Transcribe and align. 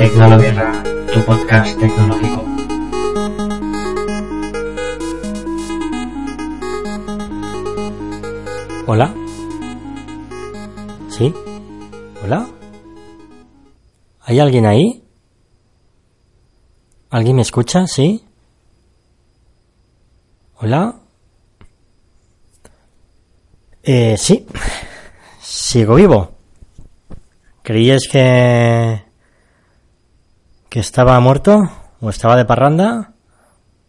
Tecnologuerra, 0.00 0.82
tu 1.12 1.20
podcast 1.26 1.78
tecnológico. 1.78 2.42
Hola. 8.86 9.14
¿Sí? 11.10 11.34
¿Hola? 12.24 12.48
¿Hay 14.22 14.40
alguien 14.40 14.64
ahí? 14.64 15.04
¿Alguien 17.10 17.36
me 17.36 17.42
escucha? 17.42 17.86
¿Sí? 17.86 18.24
¿Hola? 20.60 20.98
Eh, 23.82 24.16
sí. 24.16 24.46
Sigo 25.42 25.96
vivo. 25.96 26.30
¿Creíais 27.62 28.08
que... 28.10 29.09
que 30.70 30.78
estaba 30.78 31.18
muerto? 31.18 31.68
¿O 32.00 32.08
estaba 32.08 32.36
de 32.36 32.44
parranda? 32.44 33.12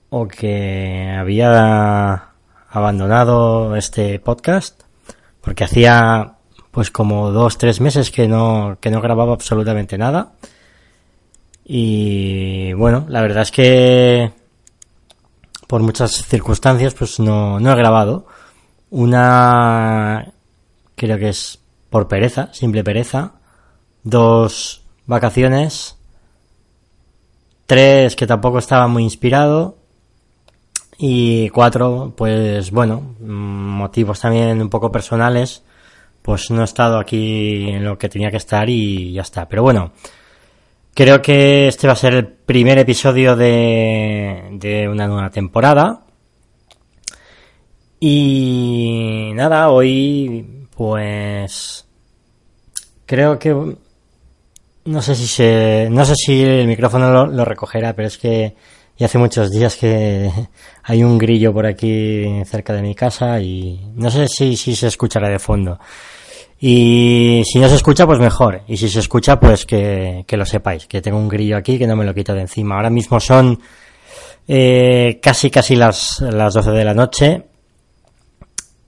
¿O 0.10 0.28
que 0.28 1.16
había 1.18 2.32
abandonado 2.70 3.76
este 3.76 4.20
podcast? 4.20 4.82
Porque 5.42 5.64
hacía 5.64 6.34
pues 6.72 6.90
como 6.90 7.32
dos, 7.32 7.58
tres 7.58 7.80
meses 7.82 8.10
que 8.10 8.28
no, 8.28 8.78
que 8.82 8.90
no 8.90 9.00
grababa 9.00 9.34
absolutamente 9.34 9.98
nada. 9.98 10.34
Y 11.64 12.74
bueno, 12.74 13.06
la 13.08 13.22
verdad 13.22 13.44
es 13.44 13.52
que 13.52 14.34
por 15.68 15.84
muchas 15.84 16.12
circunstancias 16.26 16.96
pues 16.96 17.20
no, 17.20 17.60
no 17.60 17.72
he 17.72 17.76
grabado. 17.76 18.26
Una 18.90 20.34
creo 20.96 21.20
que 21.20 21.30
es 21.30 21.60
por 21.92 22.08
pereza, 22.08 22.50
simple 22.54 22.84
pereza. 22.84 23.34
Dos 24.04 24.82
vacaciones. 25.06 26.01
Tres 27.72 28.18
que 28.18 28.28
tampoco 28.28 28.60
estaba 28.60 28.90
muy 28.90 29.02
inspirado. 29.02 29.78
Y 30.98 31.48
cuatro, 31.52 32.14
pues 32.18 32.70
bueno, 32.70 33.16
motivos 33.22 34.20
también 34.20 34.62
un 34.62 34.70
poco 34.70 34.92
personales. 34.92 35.64
Pues 36.22 36.52
no 36.52 36.64
he 36.64 36.66
estado 36.66 37.00
aquí 37.00 37.70
en 37.70 37.86
lo 37.86 37.98
que 37.98 38.10
tenía 38.10 38.30
que 38.30 38.36
estar 38.36 38.70
y 38.70 39.14
ya 39.14 39.22
está. 39.22 39.48
Pero 39.48 39.64
bueno, 39.64 39.94
creo 40.94 41.22
que 41.22 41.70
este 41.70 41.88
va 41.88 41.94
a 41.94 41.96
ser 41.96 42.14
el 42.14 42.28
primer 42.28 42.78
episodio 42.78 43.38
de, 43.38 44.50
de 44.52 44.90
una 44.90 45.08
nueva 45.08 45.30
temporada. 45.30 46.02
Y 48.02 49.32
nada, 49.34 49.70
hoy 49.70 50.68
pues 50.76 51.88
creo 53.06 53.40
que 53.40 53.78
no 54.86 55.02
sé 55.02 55.16
si 55.16 55.28
se 55.28 55.88
no 55.92 56.06
sé 56.06 56.16
si 56.16 56.42
el 56.42 56.68
micrófono 56.68 57.28
lo, 57.28 57.46
recogerá, 57.46 57.94
pero 57.94 58.08
es 58.08 58.18
que 58.18 58.56
ya 58.98 59.06
hace 59.06 59.18
muchos 59.18 59.52
días 59.52 59.76
que 59.76 60.32
hay 60.84 61.04
un 61.04 61.18
grillo 61.18 61.54
por 61.54 61.66
aquí 61.66 62.44
cerca 62.46 62.74
de 62.74 62.82
mi 62.82 62.96
casa 62.96 63.40
y 63.40 63.80
no 63.96 64.10
sé 64.10 64.28
si, 64.28 64.56
si 64.56 64.76
se 64.76 64.88
escuchará 64.88 65.30
de 65.30 65.40
fondo. 65.40 65.80
Y 66.64 67.42
si 67.44 67.58
no 67.58 67.68
se 67.68 67.76
escucha, 67.76 68.06
pues 68.06 68.20
mejor. 68.20 68.62
Y 68.68 68.78
si 68.78 68.88
se 68.88 69.00
escucha, 69.00 69.40
pues 69.40 69.66
que, 69.66 70.24
que 70.28 70.38
lo 70.38 70.46
sepáis, 70.46 70.86
que 70.86 71.02
tengo 71.02 71.18
un 71.18 71.28
grillo 71.28 71.58
aquí 71.58 71.80
que 71.80 71.88
no 71.88 71.96
me 71.96 72.06
lo 72.06 72.14
quito 72.14 72.36
de 72.36 72.42
encima. 72.42 72.76
Ahora 72.76 72.92
mismo 72.92 73.20
son 73.20 73.60
eh, 74.48 75.20
casi 75.24 75.50
casi 75.50 75.76
las, 75.76 76.22
las 76.22 76.54
12 76.54 76.70
de 76.70 76.86
la 76.86 76.94
noche. 76.94 77.44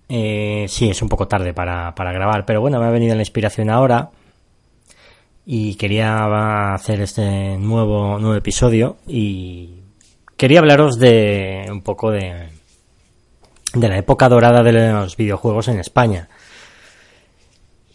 Eh, 0.07 0.65
sí, 0.67 0.89
es 0.89 1.01
un 1.01 1.09
poco 1.09 1.27
tarde 1.27 1.53
para, 1.53 1.95
para 1.95 2.11
grabar, 2.11 2.45
pero 2.45 2.61
bueno, 2.61 2.79
me 2.79 2.85
ha 2.85 2.91
venido 2.91 3.15
la 3.15 3.21
inspiración 3.21 3.71
ahora 3.71 4.11
y 5.45 5.75
quería 5.75 6.73
hacer 6.73 7.01
este 7.01 7.57
nuevo, 7.57 8.17
nuevo 8.19 8.35
episodio 8.35 8.97
y 9.07 9.81
quería 10.37 10.59
hablaros 10.59 10.97
de 10.97 11.65
un 11.69 11.81
poco 11.81 12.11
de, 12.11 12.49
de 13.73 13.89
la 13.89 13.97
época 13.97 14.29
dorada 14.29 14.63
de 14.63 14.71
los 14.71 15.17
videojuegos 15.17 15.67
en 15.67 15.79
España. 15.79 16.29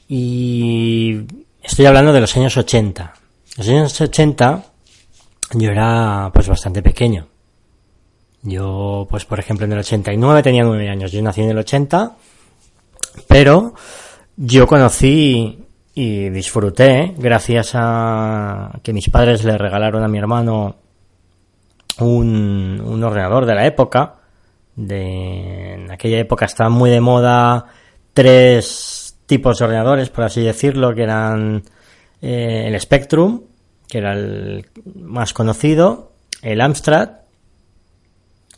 Y 0.09 1.20
estoy 1.62 1.86
hablando 1.86 2.12
de 2.12 2.20
los 2.20 2.36
años 2.36 2.56
80. 2.56 3.14
Los 3.56 3.69
años 3.69 4.00
80 4.00 4.65
yo 5.54 5.70
era 5.70 6.30
pues 6.32 6.48
bastante 6.48 6.82
pequeño. 6.82 7.28
Yo, 8.42 9.06
pues 9.10 9.25
por 9.25 9.41
ejemplo, 9.41 9.66
en 9.66 9.72
el 9.72 9.78
89 9.80 10.42
tenía 10.42 10.65
9 10.65 10.88
años. 10.88 11.12
Yo 11.12 11.22
nací 11.22 11.42
en 11.42 11.50
el 11.50 11.59
80, 11.59 12.16
pero 13.26 13.75
yo 14.36 14.66
conocí 14.66 15.67
y 16.00 16.31
disfruté 16.31 17.12
gracias 17.19 17.72
a 17.75 18.78
que 18.84 18.92
mis 18.92 19.10
padres 19.10 19.42
le 19.42 19.59
regalaron 19.59 20.04
a 20.04 20.06
mi 20.06 20.16
hermano 20.16 20.76
un, 21.98 23.03
ordenador 23.03 23.47
de 23.47 23.54
la 23.56 23.66
época. 23.66 24.14
De, 24.76 25.75
en 25.75 25.91
aquella 25.91 26.20
época 26.20 26.44
estaban 26.44 26.72
muy 26.72 26.91
de 26.91 27.00
moda 27.00 27.64
tres 28.12 29.16
tipos 29.26 29.59
de 29.59 29.64
ordenadores, 29.64 30.09
por 30.10 30.22
así 30.22 30.41
decirlo, 30.41 30.94
que 30.94 31.03
eran 31.03 31.64
eh, 32.22 32.66
el 32.69 32.80
Spectrum, 32.80 33.42
que 33.88 33.98
era 33.98 34.12
el 34.12 34.66
más 35.03 35.32
conocido, 35.32 36.12
el 36.42 36.60
Amstrad, 36.60 37.10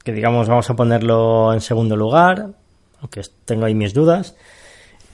que 0.04 0.12
digamos 0.12 0.46
vamos 0.46 0.68
a 0.68 0.76
ponerlo 0.76 1.54
en 1.54 1.62
segundo 1.62 1.96
lugar, 1.96 2.48
aunque 3.00 3.22
tengo 3.46 3.64
ahí 3.64 3.74
mis 3.74 3.94
dudas, 3.94 4.36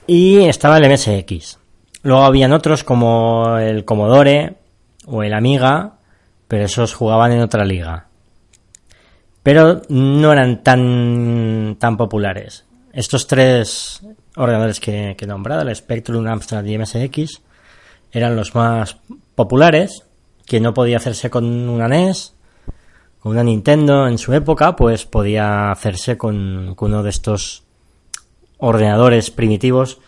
y 0.05 0.39
estaba 0.39 0.77
el 0.77 0.91
MSX. 0.91 1.59
Luego 2.07 2.23
habían 2.23 2.53
otros 2.53 2.85
como 2.85 3.57
el 3.57 3.83
Commodore 3.83 4.55
o 5.07 5.23
el 5.23 5.33
Amiga, 5.33 5.97
pero 6.47 6.63
esos 6.63 6.93
jugaban 6.93 7.33
en 7.33 7.41
otra 7.41 7.65
liga. 7.65 8.07
Pero 9.43 9.81
no 9.89 10.31
eran 10.31 10.63
tan, 10.63 11.75
tan 11.77 11.97
populares. 11.97 12.63
Estos 12.93 13.27
tres 13.27 14.01
ordenadores 14.37 14.79
que, 14.79 15.15
que 15.17 15.25
he 15.25 15.27
nombrado, 15.27 15.63
el 15.63 15.75
Spectrum, 15.75 16.25
Amstrad 16.27 16.63
y 16.63 16.77
MSX, 16.77 17.41
eran 18.13 18.37
los 18.37 18.55
más 18.55 18.99
populares, 19.35 20.05
que 20.45 20.61
no 20.61 20.73
podía 20.73 20.95
hacerse 20.95 21.29
con 21.29 21.67
una 21.67 21.89
NES, 21.89 22.35
con 23.19 23.33
una 23.33 23.43
Nintendo 23.43 24.07
en 24.07 24.17
su 24.17 24.33
época, 24.33 24.77
pues 24.77 25.05
podía 25.05 25.71
hacerse 25.71 26.17
con, 26.17 26.73
con 26.73 26.93
uno 26.93 27.03
de 27.03 27.09
estos 27.09 27.65
ordenadores 28.59 29.29
primitivos 29.29 29.99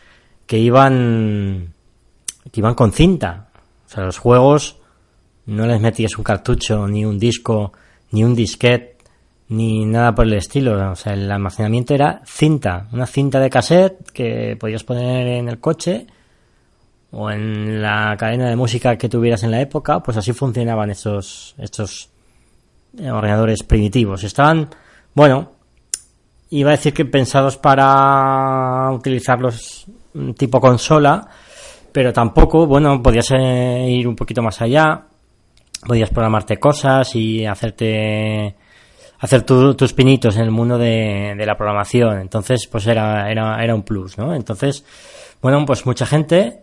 que 0.46 0.60
iban 0.60 1.74
que 2.52 2.60
iban 2.62 2.76
con 2.76 2.92
cinta. 2.92 3.48
O 3.86 3.90
sea, 3.90 4.04
los 4.04 4.18
juegos 4.18 4.78
no 5.46 5.66
les 5.66 5.82
metías 5.82 6.18
un 6.18 6.24
cartucho, 6.24 6.88
ni 6.88 7.06
un 7.06 7.18
disco, 7.18 7.74
ni 8.12 8.24
un 8.24 8.36
disquete, 8.36 8.98
ni 9.50 9.86
nada 9.86 10.14
por 10.14 10.26
el 10.26 10.34
estilo. 10.34 10.92
O 10.92 10.96
sea, 10.96 11.14
el 11.14 11.32
almacenamiento 11.32 11.94
era 11.94 12.22
cinta, 12.26 12.88
una 12.92 13.08
cinta 13.08 13.40
de 13.40 13.50
cassette 13.50 14.12
que 14.12 14.56
podías 14.60 14.84
poner 14.84 15.28
en 15.28 15.50
el 15.50 15.60
coche 15.60 16.08
o 17.12 17.32
en 17.32 17.82
la 17.82 18.16
cadena 18.18 18.50
de 18.50 18.56
música 18.56 18.98
que 18.98 19.10
tuvieras 19.10 19.44
en 19.44 19.52
la 19.52 19.62
época, 19.62 20.02
pues 20.02 20.18
así 20.18 20.34
funcionaban 20.34 20.92
estos, 20.92 21.56
estos 21.58 22.10
ordenadores 22.98 23.64
primitivos. 23.64 24.24
Estaban, 24.24 24.70
bueno, 25.16 25.52
iba 26.52 26.70
a 26.70 26.78
decir 26.78 26.94
que 26.94 27.06
pensados 27.06 27.58
para 27.58 28.92
utilizarlos 28.92 29.86
tipo 30.38 30.60
consola, 30.60 31.28
pero 31.91 32.13
tampoco, 32.13 32.66
bueno, 32.66 33.01
podías 33.01 33.31
ir 33.31 34.07
un 34.07 34.16
poquito 34.16 34.41
más 34.41 34.61
allá, 34.61 35.05
podías 35.85 36.09
programarte 36.09 36.57
cosas 36.57 37.16
y 37.16 37.45
hacerte 37.45 38.55
hacer 39.19 39.44
tu, 39.44 39.75
tus 39.75 39.94
pinitos 39.94 40.38
en 40.38 40.44
el 40.44 40.51
mundo 40.51 40.77
de, 40.77 41.35
de, 41.38 41.45
la 41.45 41.55
programación. 41.55 42.19
Entonces, 42.19 42.67
pues 42.67 42.88
era, 42.88 43.29
era, 43.29 43.61
era 43.63 43.75
un 43.75 43.83
plus, 43.83 44.18
¿no? 44.18 44.33
Entonces, 44.33 44.86
bueno, 45.41 45.65
pues 45.65 45.86
mucha 45.86 46.06
gente, 46.06 46.62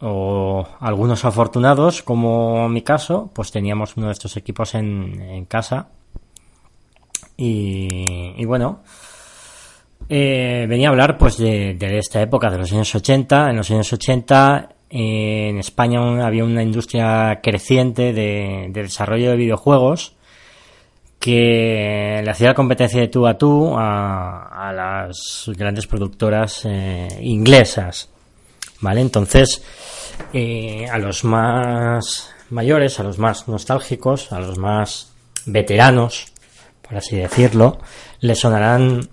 o 0.00 0.66
algunos 0.80 1.24
afortunados, 1.24 2.02
como 2.02 2.68
mi 2.68 2.82
caso, 2.82 3.30
pues 3.34 3.50
teníamos 3.50 3.96
uno 3.96 4.06
de 4.06 4.12
estos 4.12 4.36
equipos 4.36 4.74
en, 4.74 5.20
en 5.20 5.44
casa. 5.46 5.88
Y, 7.36 8.34
y 8.36 8.44
bueno, 8.44 8.82
eh, 10.14 10.66
venía 10.68 10.88
a 10.88 10.90
hablar 10.90 11.16
pues 11.16 11.38
de, 11.38 11.72
de, 11.72 11.96
esta 11.96 12.20
época, 12.20 12.50
de 12.50 12.58
los 12.58 12.70
años 12.70 12.94
80. 12.94 13.48
En 13.48 13.56
los 13.56 13.70
años 13.70 13.90
80 13.90 14.68
eh, 14.90 15.48
en 15.48 15.58
España 15.58 16.26
había 16.26 16.44
una 16.44 16.62
industria 16.62 17.40
creciente 17.42 18.12
de, 18.12 18.68
de, 18.68 18.82
desarrollo 18.82 19.30
de 19.30 19.36
videojuegos 19.36 20.14
que 21.18 22.20
le 22.22 22.30
hacía 22.30 22.48
la 22.48 22.54
competencia 22.54 23.00
de 23.00 23.08
tú 23.08 23.26
a 23.26 23.38
tú 23.38 23.74
a, 23.74 24.68
a 24.68 24.72
las 24.74 25.50
grandes 25.56 25.86
productoras 25.86 26.66
eh, 26.66 27.08
inglesas. 27.22 28.10
¿Vale? 28.82 29.00
Entonces, 29.00 29.62
eh, 30.34 30.88
a 30.90 30.98
los 30.98 31.24
más 31.24 32.30
mayores, 32.50 33.00
a 33.00 33.04
los 33.04 33.18
más 33.18 33.48
nostálgicos, 33.48 34.30
a 34.30 34.40
los 34.40 34.58
más 34.58 35.12
veteranos, 35.46 36.26
por 36.82 36.98
así 36.98 37.16
decirlo, 37.16 37.78
les 38.20 38.40
sonarán 38.40 39.08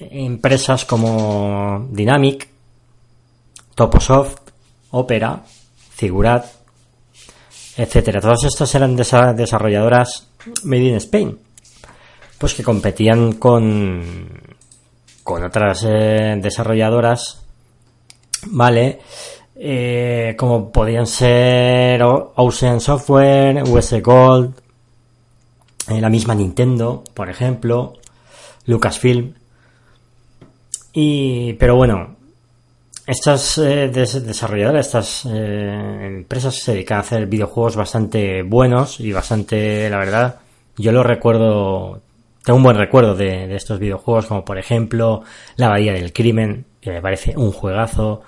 empresas 0.00 0.84
como 0.84 1.86
Dynamic, 1.90 2.48
Toposoft, 3.74 4.50
Opera, 4.90 5.42
Figurat, 5.90 6.46
etcétera. 7.76 8.20
Todas 8.20 8.44
estas 8.44 8.74
eran 8.74 8.96
desarrolladoras 8.96 10.28
made 10.64 10.88
in 10.88 10.96
Spain, 10.96 11.38
pues 12.38 12.54
que 12.54 12.62
competían 12.62 13.34
con 13.34 14.50
con 15.22 15.44
otras 15.44 15.84
eh, 15.86 16.38
desarrolladoras, 16.42 17.42
vale, 18.46 18.98
eh, 19.54 20.34
como 20.36 20.72
podían 20.72 21.06
ser 21.06 22.02
Ocean 22.02 22.80
Software, 22.80 23.62
US 23.68 24.02
Gold, 24.02 24.54
la 25.88 26.08
misma 26.08 26.34
Nintendo, 26.34 27.04
por 27.14 27.28
ejemplo, 27.28 27.94
Lucasfilm. 28.66 29.34
Y, 30.92 31.52
pero 31.54 31.76
bueno, 31.76 32.16
estas 33.06 33.58
eh, 33.58 33.88
desarrolladoras, 33.88 34.86
estas 34.86 35.26
eh, 35.26 36.06
empresas 36.06 36.54
se 36.54 36.72
dedican 36.72 36.98
a 36.98 37.00
hacer 37.00 37.26
videojuegos 37.26 37.76
bastante 37.76 38.42
buenos 38.42 39.00
y 39.00 39.12
bastante, 39.12 39.90
la 39.90 39.98
verdad, 39.98 40.40
yo 40.76 40.92
lo 40.92 41.02
recuerdo, 41.02 42.00
tengo 42.44 42.56
un 42.56 42.62
buen 42.62 42.76
recuerdo 42.76 43.14
de, 43.14 43.54
estos 43.54 43.78
videojuegos, 43.78 44.26
como 44.26 44.44
por 44.44 44.58
ejemplo 44.58 45.22
La 45.56 45.68
Bahía 45.68 45.92
del 45.92 46.12
Crimen, 46.12 46.66
que 46.80 46.90
me 46.92 47.02
parece 47.02 47.34
un 47.36 47.52
juegazo. 47.52 48.22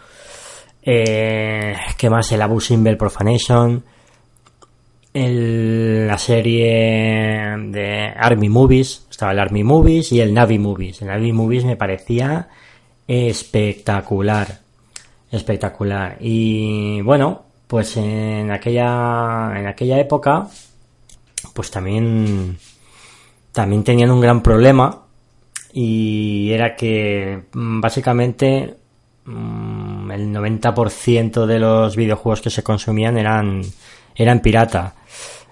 Eh, 0.83 1.77
¿Qué 1.97 2.11
más? 2.11 2.33
El 2.33 2.43
Abu 2.43 2.61
Simbel 2.61 2.97
Profanation. 2.97 3.85
La 5.15 6.17
serie 6.17 7.55
de 7.69 8.13
Army 8.17 8.49
Movies, 8.49 9.07
estaba 9.11 9.33
el 9.33 9.41
Army 9.41 9.63
Movies 9.63 10.11
y 10.13 10.21
el 10.21 10.33
Navy 10.33 10.59
Movies. 10.59 11.03
El 11.03 11.09
Navy 11.09 11.33
Movies 11.33 11.67
me 11.67 11.77
parecía 11.77 12.49
espectacular, 13.07 14.61
espectacular. 15.31 16.17
Y 16.21 17.03
bueno, 17.03 17.43
pues 17.67 17.97
en 17.99 18.51
aquella, 18.51 19.53
en 19.55 19.67
aquella 19.67 19.99
época, 19.99 20.49
pues 21.53 21.71
también, 21.71 22.57
también 23.53 23.85
tenían 23.85 24.11
un 24.11 24.21
gran 24.21 24.43
problema 24.43 25.03
y 25.75 26.53
era 26.53 26.75
que 26.75 27.45
mm, 27.53 27.81
básicamente 27.81 28.77
mm, 29.27 30.11
el 30.11 30.33
90% 30.33 31.45
de 31.45 31.59
los 31.59 31.97
videojuegos 31.97 32.41
que 32.41 32.51
se 32.51 32.63
consumían 32.63 33.19
eran, 33.19 33.63
eran 34.15 34.41
pirata. 34.41 34.95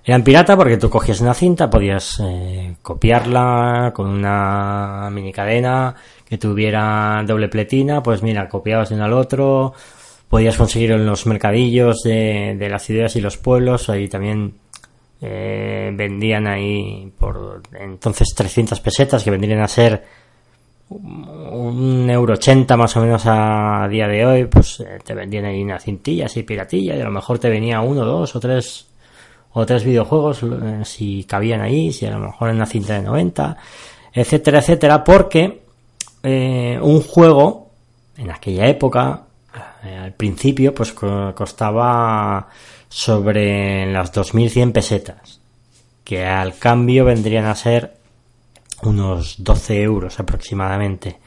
Eran 0.04 0.24
pirata 0.24 0.56
porque 0.56 0.76
tú 0.76 0.88
cogías 0.88 1.20
una 1.20 1.34
cinta, 1.34 1.68
podías 1.68 2.20
eh, 2.20 2.76
copiarla 2.82 3.92
con 3.94 4.08
una 4.08 5.08
mini 5.12 5.32
cadena 5.32 5.94
que 6.28 6.38
tuviera 6.38 7.22
doble 7.26 7.48
pletina, 7.48 8.02
pues 8.02 8.22
mira, 8.22 8.48
copiabas 8.48 8.88
de 8.88 8.94
uno 8.94 9.04
al 9.04 9.12
otro, 9.12 9.74
podías 10.28 10.56
conseguir 10.56 10.92
en 10.92 11.04
los 11.04 11.26
mercadillos 11.26 12.02
de, 12.02 12.56
de 12.58 12.68
las 12.68 12.82
ciudades 12.82 13.16
y 13.16 13.20
los 13.20 13.36
pueblos, 13.36 13.90
ahí 13.90 14.08
también 14.08 14.54
eh, 15.22 15.92
vendían 15.94 16.46
ahí 16.46 17.12
por 17.18 17.60
entonces 17.78 18.28
300 18.34 18.80
pesetas 18.80 19.22
que 19.22 19.30
vendrían 19.30 19.60
a 19.60 19.68
ser 19.68 20.02
un 20.90 22.10
euro 22.10 22.34
ochenta 22.34 22.76
más 22.76 22.96
o 22.96 23.00
menos 23.00 23.22
a, 23.24 23.86
día 23.88 24.08
de 24.08 24.26
hoy, 24.26 24.44
pues 24.46 24.80
eh, 24.80 24.98
te 25.04 25.14
vendían 25.14 25.44
ahí 25.44 25.62
una 25.62 25.78
cintilla 25.78 26.26
así 26.26 26.42
piratilla 26.42 26.96
y 26.96 27.00
a 27.00 27.04
lo 27.04 27.12
mejor 27.12 27.38
te 27.38 27.48
venía 27.48 27.80
uno, 27.80 28.04
dos 28.04 28.34
o 28.34 28.40
tres 28.40 28.86
o 29.52 29.64
tres 29.64 29.84
videojuegos 29.84 30.42
eh, 30.42 30.80
si 30.84 31.24
cabían 31.24 31.60
ahí, 31.60 31.92
si 31.92 32.06
a 32.06 32.10
lo 32.10 32.18
mejor 32.18 32.50
en 32.50 32.56
una 32.56 32.66
cinta 32.66 32.94
de 32.94 33.02
90, 33.02 33.56
etcétera, 34.12 34.58
etcétera, 34.58 35.04
porque 35.04 35.62
eh, 36.24 36.78
un 36.82 37.00
juego 37.02 37.70
en 38.16 38.30
aquella 38.30 38.66
época, 38.66 39.22
al 39.82 40.12
principio, 40.12 40.74
pues 40.74 40.92
costaba 40.92 42.48
sobre 42.88 43.90
las 43.90 44.12
2.100 44.12 44.72
pesetas, 44.72 45.40
que 46.04 46.26
al 46.26 46.58
cambio 46.58 47.06
vendrían 47.06 47.46
a 47.46 47.54
ser 47.54 47.99
unos 48.82 49.42
12 49.42 49.82
euros 49.82 50.18
aproximadamente. 50.20 51.18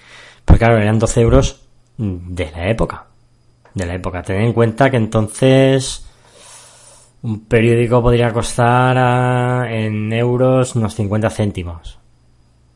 Pero 0.46 0.60
claro, 0.60 0.78
eran 0.78 1.00
12 1.00 1.22
euros 1.22 1.62
de 1.98 2.52
la 2.52 2.70
época. 2.70 3.06
De 3.74 3.86
la 3.86 3.96
época. 3.96 4.22
Ten 4.22 4.42
en 4.42 4.54
cuenta 4.54 4.90
que 4.90 4.98
entonces 4.98 6.06
un 7.24 7.46
periódico 7.46 8.02
podría 8.02 8.32
costar 8.32 9.72
en 9.72 10.12
euros 10.14 10.76
unos 10.76 10.94
50 10.96 11.30
céntimos. 11.30 11.98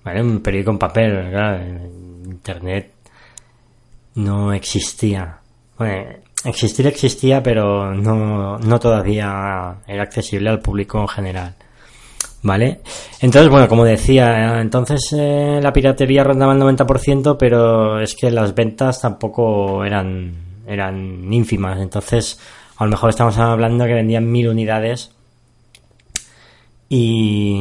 ¿Vale? 0.04 0.22
Un 0.22 0.40
periódico 0.40 0.72
en 0.72 0.80
papel, 0.80 1.30
claro, 1.30 1.66
internet 2.26 2.94
no 4.16 4.54
existía. 4.54 5.40
Bueno, 5.78 6.10
existir 6.46 6.88
existía, 6.88 7.44
pero 7.44 7.94
no, 7.94 8.58
no 8.58 8.80
todavía 8.80 9.78
era 9.86 10.04
accesible 10.04 10.50
al 10.50 10.60
público 10.60 11.00
en 11.02 11.08
general. 11.08 11.56
¿Vale? 12.44 12.82
Entonces, 13.20 13.50
bueno, 13.50 13.68
como 13.68 13.84
decía, 13.84 14.62
entonces 14.62 15.14
eh, 15.18 15.60
la 15.62 15.74
piratería 15.74 16.24
rondaba 16.24 16.54
el 16.54 16.60
90%, 16.60 17.36
pero 17.38 18.00
es 18.00 18.16
que 18.16 18.30
las 18.30 18.54
ventas 18.54 19.02
tampoco 19.02 19.84
eran, 19.84 20.34
eran 20.68 21.34
ínfimas. 21.34 21.80
Entonces, 21.80 22.40
a 22.78 22.86
lo 22.86 22.92
mejor 22.92 23.10
estamos 23.10 23.38
hablando 23.38 23.86
que 23.86 23.94
vendían 23.94 24.32
mil 24.32 24.48
unidades 24.48 25.12
y, 26.90 27.56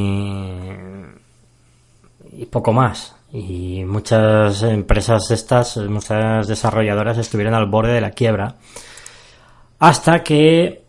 y 2.32 2.46
poco 2.46 2.72
más. 2.72 3.16
Y 3.32 3.84
muchas 3.84 4.62
empresas 4.62 5.30
estas, 5.30 5.76
muchas 5.78 6.46
desarrolladoras 6.46 7.18
estuvieron 7.18 7.54
al 7.54 7.66
borde 7.66 7.92
de 7.92 8.00
la 8.00 8.10
quiebra. 8.10 8.56
Hasta 9.78 10.22
que 10.22 10.85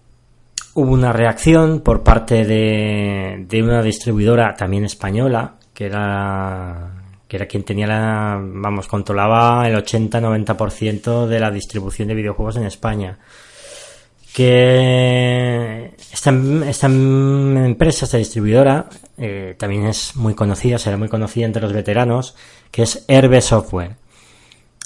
hubo 0.77 0.93
una 0.93 1.11
reacción 1.11 1.79
por 1.79 2.03
parte 2.03 2.45
de, 2.45 3.45
de 3.49 3.63
una 3.63 3.81
distribuidora 3.81 4.53
también 4.53 4.85
española, 4.85 5.55
que 5.73 5.85
era 5.87 6.93
que 7.27 7.35
era 7.35 7.45
quien 7.45 7.63
tenía 7.63 7.87
la, 7.87 8.39
vamos, 8.41 8.87
controlaba 8.87 9.67
el 9.67 9.75
80-90% 9.75 11.25
de 11.25 11.39
la 11.41 11.51
distribución 11.51 12.07
de 12.07 12.13
videojuegos 12.13 12.55
en 12.55 12.65
España 12.65 13.17
que 14.33 15.95
esta, 16.13 16.31
esta 16.67 16.85
empresa, 16.85 18.05
esta 18.05 18.19
distribuidora, 18.19 18.87
eh, 19.17 19.55
también 19.57 19.87
es 19.87 20.15
muy 20.15 20.35
conocida, 20.35 20.77
será 20.77 20.95
muy 20.95 21.09
conocida 21.09 21.47
entre 21.47 21.63
los 21.63 21.73
veteranos, 21.73 22.35
que 22.69 22.83
es 22.83 23.03
Herbe 23.07 23.41
Software. 23.41 23.95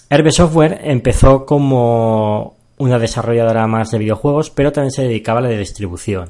Herbe 0.09 0.31
Software 0.31 0.79
empezó 0.85 1.45
como 1.45 2.60
una 2.81 2.99
desarrolladora 2.99 3.67
más 3.67 3.91
de 3.91 3.99
videojuegos, 3.99 4.49
pero 4.49 4.71
también 4.71 4.91
se 4.91 5.03
dedicaba 5.03 5.39
a 5.39 5.43
la 5.43 5.49
de 5.49 5.57
distribución. 5.57 6.29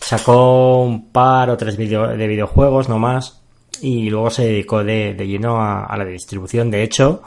Sacó 0.00 0.82
un 0.82 1.10
par 1.10 1.50
o 1.50 1.56
tres 1.56 1.76
de 1.76 2.26
videojuegos, 2.26 2.88
no 2.88 2.98
más, 2.98 3.42
y 3.80 4.10
luego 4.10 4.30
se 4.30 4.46
dedicó 4.46 4.82
de, 4.82 5.14
lleno 5.14 5.60
a, 5.60 5.84
a, 5.84 5.96
la 5.96 6.04
de 6.04 6.12
distribución. 6.12 6.70
De 6.70 6.82
hecho, 6.82 7.22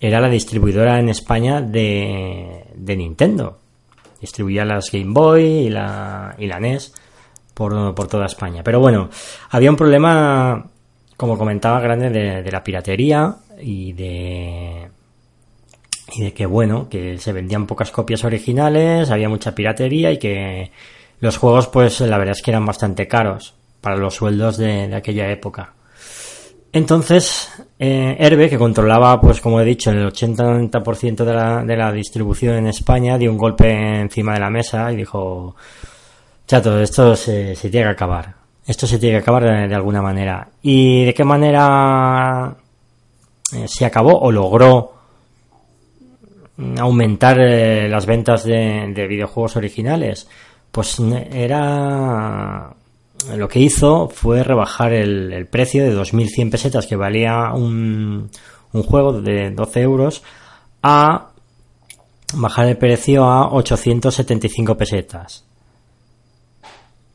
era 0.00 0.20
la 0.20 0.28
distribuidora 0.28 0.98
en 0.98 1.08
España 1.08 1.60
de, 1.60 2.64
de 2.74 2.96
Nintendo 2.96 3.60
distribuía 4.20 4.64
las 4.64 4.90
Game 4.92 5.12
Boy 5.12 5.44
y 5.44 5.70
la, 5.70 6.34
y 6.38 6.46
la 6.46 6.60
NES 6.60 6.92
por, 7.54 7.94
por 7.94 8.06
toda 8.06 8.26
España. 8.26 8.62
Pero 8.62 8.80
bueno, 8.80 9.08
había 9.50 9.70
un 9.70 9.76
problema, 9.76 10.66
como 11.16 11.38
comentaba, 11.38 11.80
grande 11.80 12.10
de, 12.10 12.50
la 12.50 12.62
piratería 12.62 13.36
y 13.60 13.92
de 13.92 14.90
y 16.14 16.22
de 16.22 16.32
que 16.32 16.46
bueno, 16.46 16.88
que 16.88 17.18
se 17.18 17.32
vendían 17.32 17.66
pocas 17.66 17.90
copias 17.90 18.24
originales, 18.24 19.10
había 19.10 19.28
mucha 19.28 19.54
piratería 19.54 20.10
y 20.12 20.18
que 20.18 20.70
los 21.20 21.36
juegos 21.36 21.68
pues 21.68 22.00
la 22.00 22.18
verdad 22.18 22.36
es 22.36 22.42
que 22.42 22.50
eran 22.50 22.66
bastante 22.66 23.06
caros 23.08 23.54
para 23.80 23.96
los 23.96 24.14
sueldos 24.14 24.56
de 24.56 24.94
aquella 24.94 25.30
época. 25.30 25.74
Entonces, 26.72 27.50
eh, 27.78 28.16
Herbe, 28.18 28.48
que 28.48 28.56
controlaba, 28.56 29.20
pues 29.20 29.40
como 29.40 29.60
he 29.60 29.64
dicho, 29.64 29.90
el 29.90 30.06
80-90% 30.06 31.24
de 31.24 31.34
la, 31.34 31.64
de 31.64 31.76
la 31.76 31.90
distribución 31.90 32.56
en 32.56 32.68
España, 32.68 33.18
dio 33.18 33.30
un 33.30 33.38
golpe 33.38 34.00
encima 34.00 34.34
de 34.34 34.40
la 34.40 34.50
mesa 34.50 34.92
y 34.92 34.96
dijo, 34.96 35.56
chato, 36.46 36.78
esto 36.80 37.16
se, 37.16 37.56
tiene 37.56 37.86
que 37.86 37.92
acabar. 37.92 38.34
Esto 38.64 38.86
se 38.86 39.00
tiene 39.00 39.16
que 39.16 39.22
acabar 39.22 39.68
de, 39.68 39.74
alguna 39.74 40.00
manera. 40.00 40.48
¿Y 40.62 41.06
de 41.06 41.14
qué 41.14 41.24
manera 41.24 42.56
eh, 43.52 43.66
se 43.66 43.84
acabó 43.84 44.20
o 44.20 44.30
logró 44.30 44.92
aumentar 46.78 47.40
eh, 47.40 47.88
las 47.88 48.06
ventas 48.06 48.44
de, 48.44 48.92
de 48.94 49.06
videojuegos 49.06 49.56
originales? 49.56 50.28
Pues 50.70 50.98
era 51.32 52.74
lo 53.36 53.48
que 53.48 53.60
hizo 53.60 54.08
fue 54.08 54.42
rebajar 54.42 54.92
el, 54.92 55.46
precio 55.46 55.84
de 55.84 55.94
2.100 55.94 56.50
pesetas 56.50 56.86
que 56.86 56.96
valía 56.96 57.52
un, 57.54 58.30
un 58.72 58.82
juego 58.82 59.20
de 59.20 59.50
12 59.50 59.80
euros 59.80 60.22
a 60.82 61.28
bajar 62.34 62.66
el 62.66 62.78
precio 62.78 63.24
a 63.24 63.52
875 63.52 64.76
pesetas. 64.76 65.44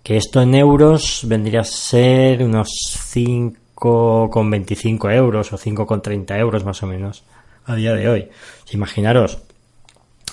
Que 0.03 0.17
esto 0.17 0.41
en 0.41 0.53
euros 0.53 1.21
vendría 1.25 1.61
a 1.61 1.63
ser 1.63 2.43
unos 2.43 2.69
5,25 3.15 5.15
euros 5.15 5.53
o 5.53 5.57
5,30 5.57 6.39
euros 6.39 6.63
más 6.63 6.83
o 6.83 6.87
menos 6.87 7.23
a 7.65 7.75
día 7.75 7.93
de 7.93 8.09
hoy. 8.09 8.29
Imaginaros, 8.71 9.39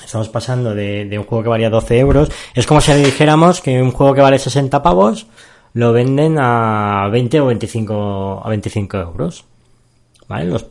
estamos 0.05 0.29
pasando 0.29 0.75
de, 0.75 1.09
un 1.19 1.25
juego 1.25 1.45
que 1.45 1.49
valía 1.49 1.71
12 1.71 1.99
euros. 1.99 2.31
Es 2.55 2.67
como 2.67 2.81
si 2.81 2.93
dijéramos 2.95 3.61
que 3.61 3.81
un 3.81 3.93
juego 3.93 4.15
que 4.15 4.21
vale 4.21 4.39
60 4.39 4.83
pavos 4.83 5.27
lo 5.75 5.93
venden 5.93 6.39
a 6.39 7.09
20 7.11 7.41
o 7.41 7.47
25, 7.47 8.43
a 8.45 8.49
25 8.49 8.97
euros. 8.99 9.45
¿Vale? 10.29 10.47
Los, 10.47 10.67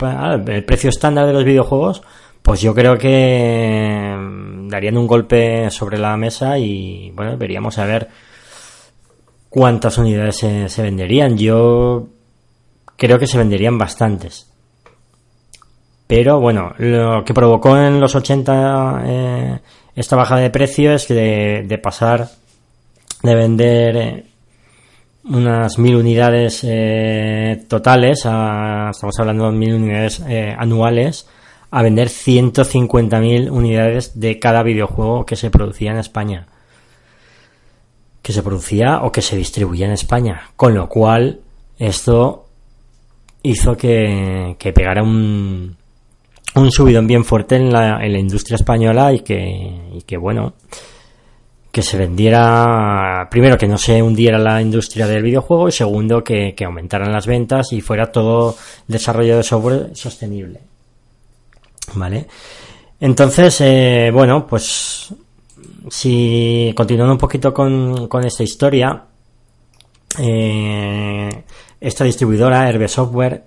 el 0.48 0.66
precio 0.66 0.90
estándar 0.90 1.28
de 1.28 1.34
los 1.34 1.44
videojuegos, 1.44 2.02
pues 2.42 2.62
yo 2.62 2.74
creo 2.74 2.98
que 2.98 4.16
mm, 4.18 4.70
darían 4.70 4.98
un 4.98 5.08
golpe 5.08 5.70
sobre 5.70 5.98
la 5.98 6.18
mesa 6.18 6.58
y 6.58 7.12
bueno, 7.12 7.38
veríamos 7.38 7.78
a 7.78 7.86
ver 7.86 8.10
cuántas 9.50 9.98
unidades 9.98 10.38
se 10.38 10.82
venderían. 10.82 11.38
Yo 11.38 12.08
creo 12.98 13.20
que 13.20 13.28
se 13.28 13.38
venderían 13.38 13.78
bastantes. 13.78 14.51
Pero 16.12 16.42
bueno, 16.42 16.74
lo 16.78 17.24
que 17.24 17.34
provocó 17.34 17.78
en 17.78 18.02
los 18.02 18.14
80 18.16 19.04
eh, 19.06 19.60
esta 19.96 20.18
bajada 20.18 20.42
de 20.42 20.50
precio 20.50 20.92
es 20.92 21.06
que 21.06 21.14
de, 21.14 21.78
pasar 21.78 22.28
de 23.24 23.34
vender 23.34 23.96
eh, 23.96 24.26
unas 25.24 25.80
mil 25.80 25.96
unidades 25.96 26.66
eh, 26.68 27.64
totales, 27.70 28.26
estamos 28.26 29.20
hablando 29.20 29.46
de 29.46 29.58
mil 29.58 29.76
unidades 29.76 30.22
anuales, 30.58 31.30
a 31.72 31.82
vender 31.82 32.10
150.000 32.10 33.50
unidades 33.50 34.20
de 34.20 34.38
cada 34.38 34.64
videojuego 34.64 35.26
que 35.26 35.38
se 35.38 35.50
producía 35.50 35.92
en 35.92 36.00
España. 36.00 36.46
Que 38.22 38.34
se 38.34 38.44
producía 38.44 39.00
o 39.04 39.14
que 39.14 39.22
se 39.22 39.38
distribuía 39.38 39.86
en 39.86 39.94
España. 39.94 40.50
Con 40.58 40.74
lo 40.76 40.90
cual, 40.90 41.40
esto 41.80 42.48
hizo 43.44 43.78
que, 43.78 44.58
que 44.60 44.74
pegara 44.74 45.04
un, 45.04 45.78
un 46.56 46.72
subidón 46.72 47.08
bien 47.08 47.24
fuerte 47.24 47.56
en 47.56 47.72
la, 47.72 48.04
en 48.04 48.12
la 48.12 48.20
industria 48.20 48.56
española 48.56 49.14
y 49.14 49.22
que, 49.22 49.90
y 49.94 50.02
que 50.02 50.18
bueno, 50.18 50.54
que 51.72 51.82
se 51.82 51.98
vendiera, 51.98 53.28
primero 53.32 53.58
que 53.58 53.68
no 53.68 53.78
se 53.78 54.02
hundiera 54.02 54.38
la 54.38 54.62
industria 54.62 55.08
del 55.08 55.24
videojuego 55.24 55.70
y 55.70 55.72
segundo 55.72 56.24
que, 56.24 56.54
que 56.54 56.66
aumentaran 56.66 57.12
las 57.12 57.26
ventas 57.26 57.72
y 57.72 57.80
fuera 57.80 58.12
todo 58.12 58.56
desarrollo 58.88 59.38
de 59.38 59.44
software 59.44 59.92
sostenible. 59.94 60.60
¿Vale? 61.94 62.28
Entonces, 63.00 63.62
eh, 63.62 64.12
bueno, 64.14 64.46
pues 64.46 65.14
si 65.90 66.74
continuando 66.76 67.14
un 67.14 67.20
poquito 67.20 67.54
con, 67.54 68.08
con 68.08 68.26
esta 68.26 68.44
historia, 68.44 69.06
eh, 70.20 71.44
esta 71.80 72.04
distribuidora, 72.04 72.68
Herbe 72.70 72.88
Software, 72.88 73.46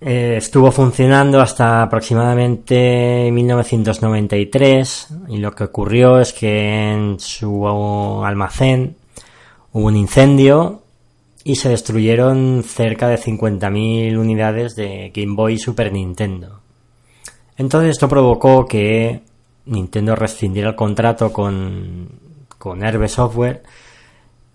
eh, 0.00 0.36
estuvo 0.36 0.70
funcionando 0.70 1.40
hasta 1.40 1.82
aproximadamente 1.82 3.30
1993 3.32 5.08
y 5.28 5.38
lo 5.38 5.52
que 5.52 5.64
ocurrió 5.64 6.20
es 6.20 6.32
que 6.32 6.92
en 6.92 7.18
su 7.18 7.66
almacén 8.24 8.96
hubo 9.72 9.86
un 9.86 9.96
incendio 9.96 10.82
y 11.42 11.56
se 11.56 11.70
destruyeron 11.70 12.62
cerca 12.64 13.08
de 13.08 13.18
50.000 13.18 14.16
unidades 14.16 14.76
de 14.76 15.10
Game 15.12 15.34
Boy 15.34 15.54
y 15.54 15.58
Super 15.58 15.92
Nintendo. 15.92 16.60
Entonces 17.56 17.90
esto 17.90 18.08
provocó 18.08 18.66
que 18.66 19.22
Nintendo 19.66 20.14
rescindiera 20.14 20.68
el 20.68 20.76
contrato 20.76 21.32
con, 21.32 22.08
con 22.56 22.84
Herbe 22.84 23.08
Software 23.08 23.64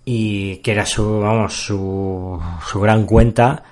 y 0.05 0.57
que 0.57 0.71
era 0.71 0.85
su, 0.85 1.19
vamos, 1.19 1.53
su, 1.53 2.39
su 2.65 2.79
gran 2.79 3.05
cuenta 3.05 3.63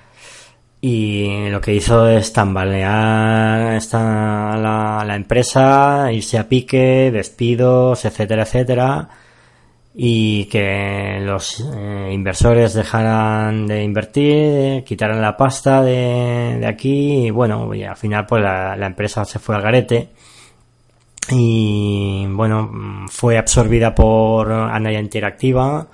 y 0.84 1.48
lo 1.48 1.60
que 1.60 1.74
hizo 1.74 2.08
es 2.08 2.32
tambalear 2.32 3.74
esta, 3.74 4.56
la, 4.56 5.04
la, 5.06 5.14
empresa, 5.14 6.10
irse 6.12 6.38
a 6.38 6.48
pique, 6.48 7.12
despidos, 7.12 8.04
etcétera, 8.04 8.42
etcétera, 8.42 9.08
y 9.94 10.46
que 10.46 11.20
los 11.22 11.60
eh, 11.60 12.10
inversores 12.12 12.74
dejaran 12.74 13.68
de 13.68 13.84
invertir, 13.84 14.82
quitaran 14.84 15.22
la 15.22 15.36
pasta 15.36 15.82
de, 15.82 16.56
de 16.58 16.66
aquí, 16.66 17.26
y 17.26 17.30
bueno, 17.30 17.72
y 17.74 17.84
al 17.84 17.96
final 17.96 18.26
pues 18.26 18.42
la, 18.42 18.74
la 18.76 18.86
empresa 18.86 19.24
se 19.24 19.38
fue 19.38 19.54
al 19.54 19.62
garete. 19.62 20.08
Y 21.30 22.26
bueno, 22.28 23.06
fue 23.08 23.38
absorbida 23.38 23.94
por 23.94 24.50
Anaya 24.50 24.98
Interactiva, 24.98 25.86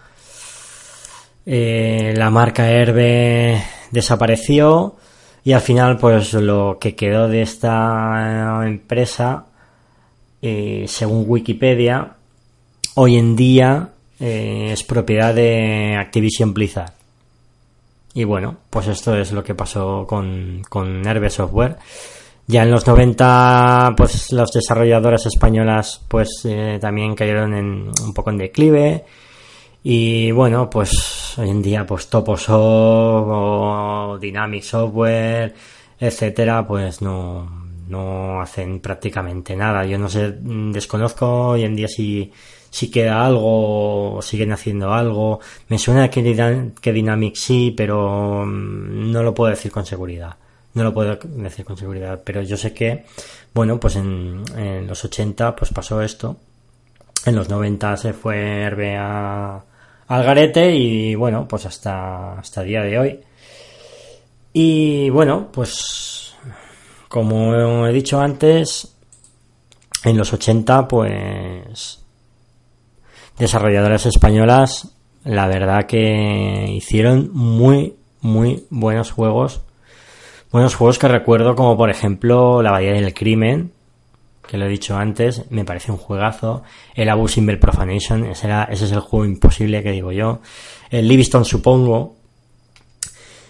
eh, 1.45 2.15
la 2.17 2.31
marca 2.31 2.71
Herbe 2.71 3.63
desapareció 3.91 4.97
y 5.45 5.53
al 5.53 5.61
final 5.61 5.99
pues 5.99 6.35
lo 6.35 6.79
que 6.81 6.95
quedó 6.95 7.29
de 7.29 7.43
esta 7.43 8.63
empresa 8.65 9.47
eh, 10.43 10.85
según 10.87 11.25
Wikipedia 11.27 12.15
hoy 12.95 13.17
en 13.17 13.37
día 13.37 13.91
eh, 14.21 14.71
es 14.73 14.83
propiedad 14.83 15.35
de 15.35 15.97
Activision 15.99 16.53
Blizzard. 16.53 16.93
Y 18.15 18.25
bueno 18.25 18.57
pues 18.71 18.89
esto 18.89 19.17
es 19.17 19.33
lo 19.33 19.45
que 19.45 19.55
pasó 19.55 20.07
con, 20.07 20.63
con 20.69 21.07
Herbe 21.07 21.31
Software. 21.31 21.77
Ya 22.47 22.63
en 22.63 22.71
los 22.71 22.87
90 22.87 23.95
pues 23.97 24.33
las 24.33 24.51
desarrolladoras 24.53 25.27
españolas 25.27 26.01
pues 26.09 26.43
eh, 26.45 26.79
también 26.81 27.15
cayeron 27.15 27.55
en 27.55 27.91
un 28.05 28.15
poco 28.15 28.31
en 28.31 28.39
declive. 28.39 29.05
Y 29.83 30.31
bueno, 30.33 30.69
pues 30.69 31.18
hoy 31.39 31.51
en 31.51 31.63
día, 31.63 31.87
pues 31.87 32.09
Toposoft 32.09 33.29
o 33.29 34.19
Dynamic 34.21 34.63
Software, 34.63 35.55
etcétera, 35.99 36.67
pues 36.67 37.03
no, 37.03 37.49
no 37.89 38.41
hacen 38.41 38.81
prácticamente 38.81 39.57
nada. 39.57 39.85
Yo 39.85 39.99
no 39.99 40.09
sé, 40.09 40.37
desconozco 40.41 41.49
hoy 41.49 41.65
en 41.65 41.77
día 41.77 41.89
si, 41.89 42.33
si 42.71 42.91
queda 42.91 43.27
algo 43.27 44.17
o 44.17 44.23
siguen 44.23 44.53
haciendo 44.53 44.93
algo. 44.93 45.41
Me 45.69 45.79
suena 45.79 46.11
que, 46.11 46.73
que 46.81 46.93
Dynamic 46.93 47.35
sí, 47.37 47.75
pero 47.77 48.45
mm, 48.47 49.11
no 49.11 49.23
lo 49.23 49.35
puedo 49.35 49.51
decir 49.51 49.71
con 49.73 49.87
seguridad. 49.87 50.37
No 50.75 50.85
lo 50.85 50.95
puedo 50.95 51.17
decir 51.17 51.65
con 51.65 51.77
seguridad, 51.77 52.21
pero 52.25 52.43
yo 52.43 52.57
sé 52.57 52.73
que, 52.75 53.05
bueno, 53.55 53.81
pues 53.81 53.97
en, 53.97 54.43
en 54.57 54.87
los 54.87 55.05
80 55.05 55.57
pues 55.57 55.73
pasó 55.73 56.03
esto. 56.03 56.37
En 57.27 57.35
los 57.35 57.49
90 57.49 57.97
se 57.97 58.13
fue 58.13 58.63
Herbe 58.63 58.97
a, 58.97 59.65
al 60.09 60.25
garete 60.25 60.75
y 60.75 61.15
bueno, 61.15 61.47
pues 61.47 61.67
hasta, 61.67 62.39
hasta 62.39 62.63
día 62.63 62.83
de 62.83 62.99
hoy. 62.99 63.21
Y 64.53 65.11
bueno, 65.11 65.49
pues 65.53 66.35
como 67.09 67.87
he 67.87 67.93
dicho 67.93 68.21
antes, 68.21 68.97
en 70.05 70.17
los 70.17 70.33
80 70.33 70.89
pues 70.89 72.05
desarrolladoras 73.39 74.07
españolas 74.07 74.95
la 75.25 75.47
verdad 75.47 75.87
que 75.87 76.67
hicieron 76.71 77.31
muy 77.33 77.97
muy 78.21 78.67
buenos 78.71 79.11
juegos 79.11 79.63
buenos 80.51 80.75
juegos 80.75 80.99
que 80.99 81.09
recuerdo 81.09 81.55
como 81.55 81.77
por 81.77 81.91
ejemplo 81.91 82.63
La 82.63 82.73
Bahía 82.73 82.93
del 82.93 83.15
Crimen 83.15 83.73
que 84.49 84.57
lo 84.57 84.65
he 84.65 84.69
dicho 84.69 84.97
antes, 84.97 85.45
me 85.51 85.65
parece 85.65 85.93
un 85.93 85.99
juegazo. 85.99 86.65
El 86.95 87.11
Abu 87.11 87.29
Simbel 87.29 87.61
Profanation, 87.61 88.25
ese, 88.25 88.49
ese 88.71 88.85
es 88.87 88.93
el 88.93 89.01
juego 89.01 89.27
imposible 89.27 89.83
que 89.83 89.93
digo 89.93 90.11
yo. 90.11 90.41
El 90.91 91.07
Livingston, 91.07 91.45
supongo. 91.45 92.17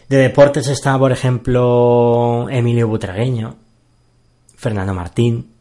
De 0.08 0.16
deportes 0.16 0.66
está, 0.66 0.98
por 0.98 1.12
ejemplo, 1.12 2.48
Emilio 2.50 2.88
Butragueño, 2.88 3.56
Fernando 4.56 4.92
Martín. 4.92 5.52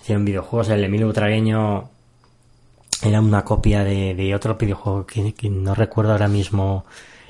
Hicieron 0.00 0.24
videojuegos. 0.24 0.68
El 0.68 0.84
Emilio 0.84 1.08
Butragueño 1.08 1.90
era 3.02 3.20
una 3.20 3.44
copia 3.44 3.82
de, 3.82 4.32
otro 4.34 4.54
videojuego 4.56 5.06
que, 5.06 5.50
no 5.50 5.74
recuerdo 5.74 6.12
ahora 6.12 6.28
mismo 6.28 6.84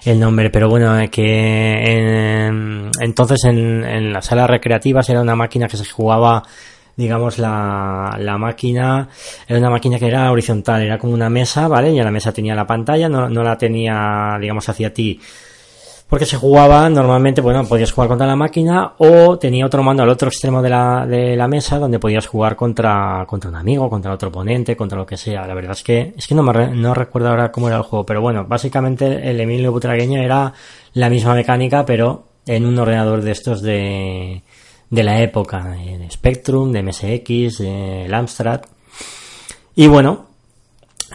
el 0.04 0.20
nombre, 0.20 0.50
pero 0.50 0.68
bueno, 0.68 0.94
que 1.10 2.46
en, 2.46 2.90
entonces 3.00 3.42
en, 3.44 3.84
en 3.84 4.12
las 4.12 4.26
salas 4.26 4.50
recreativas 4.50 5.08
era 5.08 5.22
una 5.22 5.34
máquina 5.34 5.66
que 5.66 5.78
se 5.78 5.86
jugaba 5.86 6.42
digamos, 6.96 7.38
la, 7.38 8.16
la 8.18 8.38
máquina 8.38 9.08
era 9.46 9.58
una 9.58 9.70
máquina 9.70 9.98
que 9.98 10.06
era 10.06 10.30
horizontal, 10.30 10.82
era 10.82 10.98
como 10.98 11.14
una 11.14 11.28
mesa, 11.28 11.68
¿vale? 11.68 11.92
Y 11.92 12.00
la 12.00 12.10
mesa 12.10 12.32
tenía 12.32 12.54
la 12.54 12.66
pantalla, 12.66 13.08
no, 13.08 13.28
no 13.28 13.42
la 13.42 13.58
tenía, 13.58 14.36
digamos, 14.40 14.68
hacia 14.68 14.92
ti. 14.92 15.20
Porque 16.08 16.26
se 16.26 16.36
jugaba 16.36 16.88
normalmente, 16.90 17.40
bueno, 17.40 17.64
podías 17.64 17.90
jugar 17.90 18.08
contra 18.08 18.26
la 18.26 18.36
máquina 18.36 18.92
o 18.98 19.38
tenía 19.38 19.66
otro 19.66 19.82
mando 19.82 20.02
al 20.02 20.10
otro 20.10 20.28
extremo 20.28 20.62
de 20.62 20.68
la, 20.68 21.06
de 21.06 21.34
la 21.34 21.48
mesa 21.48 21.78
donde 21.78 21.98
podías 21.98 22.26
jugar 22.26 22.56
contra, 22.56 23.24
contra 23.26 23.50
un 23.50 23.56
amigo, 23.56 23.88
contra 23.88 24.12
otro 24.12 24.28
oponente, 24.28 24.76
contra 24.76 24.98
lo 24.98 25.06
que 25.06 25.16
sea. 25.16 25.46
La 25.46 25.54
verdad 25.54 25.72
es 25.72 25.82
que, 25.82 26.14
es 26.16 26.26
que 26.26 26.34
no 26.34 26.42
me 26.42 26.68
no 26.68 26.94
recuerdo 26.94 27.30
ahora 27.30 27.50
cómo 27.50 27.68
era 27.68 27.78
el 27.78 27.82
juego, 27.82 28.04
pero 28.04 28.20
bueno, 28.20 28.44
básicamente 28.46 29.28
el 29.28 29.40
Emilio 29.40 29.72
Butragueño 29.72 30.20
era 30.20 30.52
la 30.92 31.08
misma 31.08 31.34
mecánica, 31.34 31.84
pero 31.84 32.24
en 32.46 32.66
un 32.66 32.78
ordenador 32.78 33.22
de 33.22 33.32
estos 33.32 33.62
de, 33.62 34.42
de 34.94 35.02
la 35.02 35.20
época, 35.20 35.62
de 35.64 36.08
Spectrum, 36.10 36.72
de 36.72 36.82
MSX, 36.82 37.58
de 37.58 38.08
Amstrad. 38.12 38.62
Y 39.74 39.86
bueno, 39.86 40.26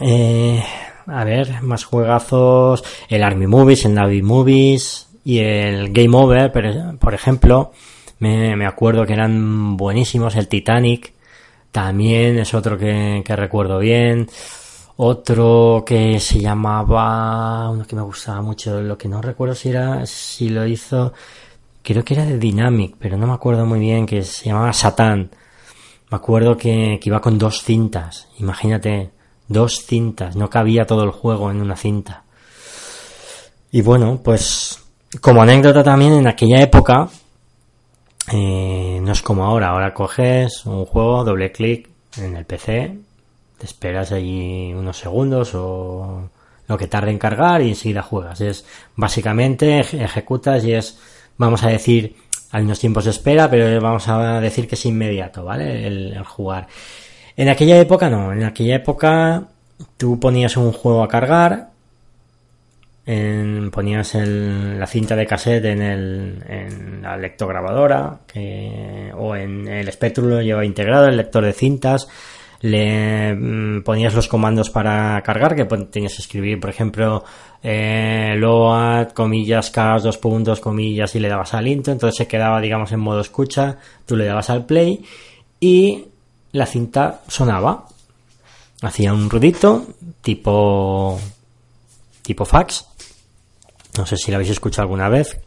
eh, 0.00 0.62
a 1.06 1.24
ver, 1.24 1.62
más 1.62 1.84
juegazos, 1.84 2.84
el 3.08 3.22
Army 3.22 3.46
Movies, 3.46 3.84
el 3.84 3.94
Navy 3.94 4.22
Movies 4.22 5.08
y 5.24 5.38
el 5.38 5.92
Game 5.92 6.16
Over, 6.16 6.52
por 6.98 7.14
ejemplo, 7.14 7.72
me, 8.18 8.54
me 8.56 8.66
acuerdo 8.66 9.06
que 9.06 9.14
eran 9.14 9.76
buenísimos, 9.76 10.36
el 10.36 10.48
Titanic, 10.48 11.12
también 11.72 12.38
es 12.38 12.52
otro 12.54 12.76
que, 12.76 13.22
que 13.24 13.36
recuerdo 13.36 13.78
bien. 13.78 14.28
Otro 15.02 15.82
que 15.86 16.20
se 16.20 16.40
llamaba, 16.40 17.70
uno 17.70 17.86
que 17.86 17.96
me 17.96 18.02
gustaba 18.02 18.42
mucho, 18.42 18.82
lo 18.82 18.98
que 18.98 19.08
no 19.08 19.22
recuerdo 19.22 19.54
si 19.54 19.70
era, 19.70 20.04
si 20.04 20.50
lo 20.50 20.66
hizo, 20.66 21.14
creo 21.82 22.04
que 22.04 22.14
era 22.14 22.24
de 22.24 22.38
Dynamic, 22.38 22.96
pero 22.98 23.16
no 23.16 23.26
me 23.26 23.34
acuerdo 23.34 23.66
muy 23.66 23.80
bien, 23.80 24.06
que 24.06 24.22
se 24.22 24.46
llamaba 24.46 24.72
Satán. 24.72 25.30
Me 26.10 26.16
acuerdo 26.16 26.56
que, 26.56 26.98
que 27.00 27.08
iba 27.08 27.20
con 27.20 27.38
dos 27.38 27.62
cintas, 27.62 28.28
imagínate, 28.38 29.10
dos 29.48 29.84
cintas, 29.86 30.36
no 30.36 30.50
cabía 30.50 30.86
todo 30.86 31.04
el 31.04 31.10
juego 31.10 31.50
en 31.50 31.60
una 31.60 31.76
cinta. 31.76 32.24
Y 33.72 33.82
bueno, 33.82 34.20
pues 34.22 34.80
como 35.20 35.42
anécdota 35.42 35.82
también 35.82 36.12
en 36.12 36.26
aquella 36.28 36.60
época, 36.60 37.08
eh, 38.32 39.00
no 39.02 39.12
es 39.12 39.22
como 39.22 39.44
ahora, 39.44 39.68
ahora 39.68 39.92
coges 39.92 40.64
un 40.66 40.84
juego, 40.84 41.24
doble 41.24 41.50
clic 41.50 41.88
en 42.16 42.36
el 42.36 42.44
PC, 42.44 42.96
te 43.58 43.66
esperas 43.66 44.12
allí 44.12 44.72
unos 44.72 44.98
segundos 44.98 45.54
o 45.54 46.30
lo 46.68 46.78
que 46.78 46.86
tarde 46.86 47.10
en 47.10 47.18
cargar 47.18 47.60
y 47.62 47.70
enseguida 47.70 48.02
juegas. 48.02 48.40
Es 48.40 48.64
básicamente 48.94 49.80
ejecutas 49.80 50.64
y 50.64 50.74
es, 50.74 50.98
vamos 51.40 51.64
a 51.64 51.68
decir, 51.68 52.14
hay 52.50 52.64
unos 52.64 52.78
tiempos 52.78 53.06
de 53.06 53.12
espera, 53.12 53.50
pero 53.50 53.80
vamos 53.80 54.06
a 54.08 54.40
decir 54.40 54.68
que 54.68 54.74
es 54.74 54.84
inmediato, 54.84 55.42
¿vale? 55.42 55.86
El, 55.86 56.22
jugar. 56.22 56.68
En 57.34 57.48
aquella 57.48 57.80
época 57.80 58.10
no, 58.10 58.30
en 58.32 58.44
aquella 58.44 58.76
época 58.76 59.44
tú 59.96 60.20
ponías 60.20 60.58
un 60.58 60.70
juego 60.70 61.02
a 61.02 61.08
cargar, 61.08 61.70
ponías 63.72 64.14
la 64.14 64.86
cinta 64.86 65.16
de 65.16 65.26
cassette 65.26 65.64
en, 65.64 65.80
el, 65.80 66.44
en 66.46 67.02
la 67.02 67.16
lectograbadora 67.16 68.20
o 69.16 69.34
en 69.34 69.66
el 69.66 69.90
Spectrum 69.90 70.28
lo 70.28 70.42
lleva 70.42 70.66
integrado, 70.66 71.06
el 71.06 71.16
lector 71.16 71.42
de 71.42 71.54
cintas, 71.54 72.06
le 72.60 73.34
mm, 73.34 73.82
ponías 73.82 74.14
los 74.14 74.28
comandos 74.28 74.70
para 74.70 75.20
cargar, 75.22 75.56
que 75.56 75.64
tenías 75.64 76.14
que 76.14 76.22
escribir, 76.22 76.60
por 76.60 76.70
ejemplo, 76.70 77.24
eh, 77.62 78.34
load, 78.36 79.08
comillas, 79.08 79.70
caos, 79.70 80.02
dos 80.02 80.18
puntos, 80.18 80.60
comillas, 80.60 81.14
y 81.14 81.20
le 81.20 81.28
dabas 81.28 81.54
al 81.54 81.68
intro, 81.68 81.92
entonces 81.92 82.16
se 82.16 82.26
quedaba, 82.26 82.60
digamos, 82.60 82.92
en 82.92 83.00
modo 83.00 83.20
escucha, 83.20 83.78
tú 84.06 84.16
le 84.16 84.26
dabas 84.26 84.50
al 84.50 84.66
play 84.66 85.04
y 85.58 86.06
la 86.52 86.66
cinta 86.66 87.22
sonaba. 87.28 87.86
Hacía 88.82 89.12
un 89.12 89.28
ruidito 89.28 89.86
tipo 90.22 91.20
tipo 92.22 92.44
fax 92.46 92.86
no 93.96 94.06
sé 94.06 94.16
si 94.16 94.30
lo 94.30 94.36
habéis 94.36 94.50
escuchado 94.50 94.82
alguna 94.82 95.08
vez. 95.08 95.38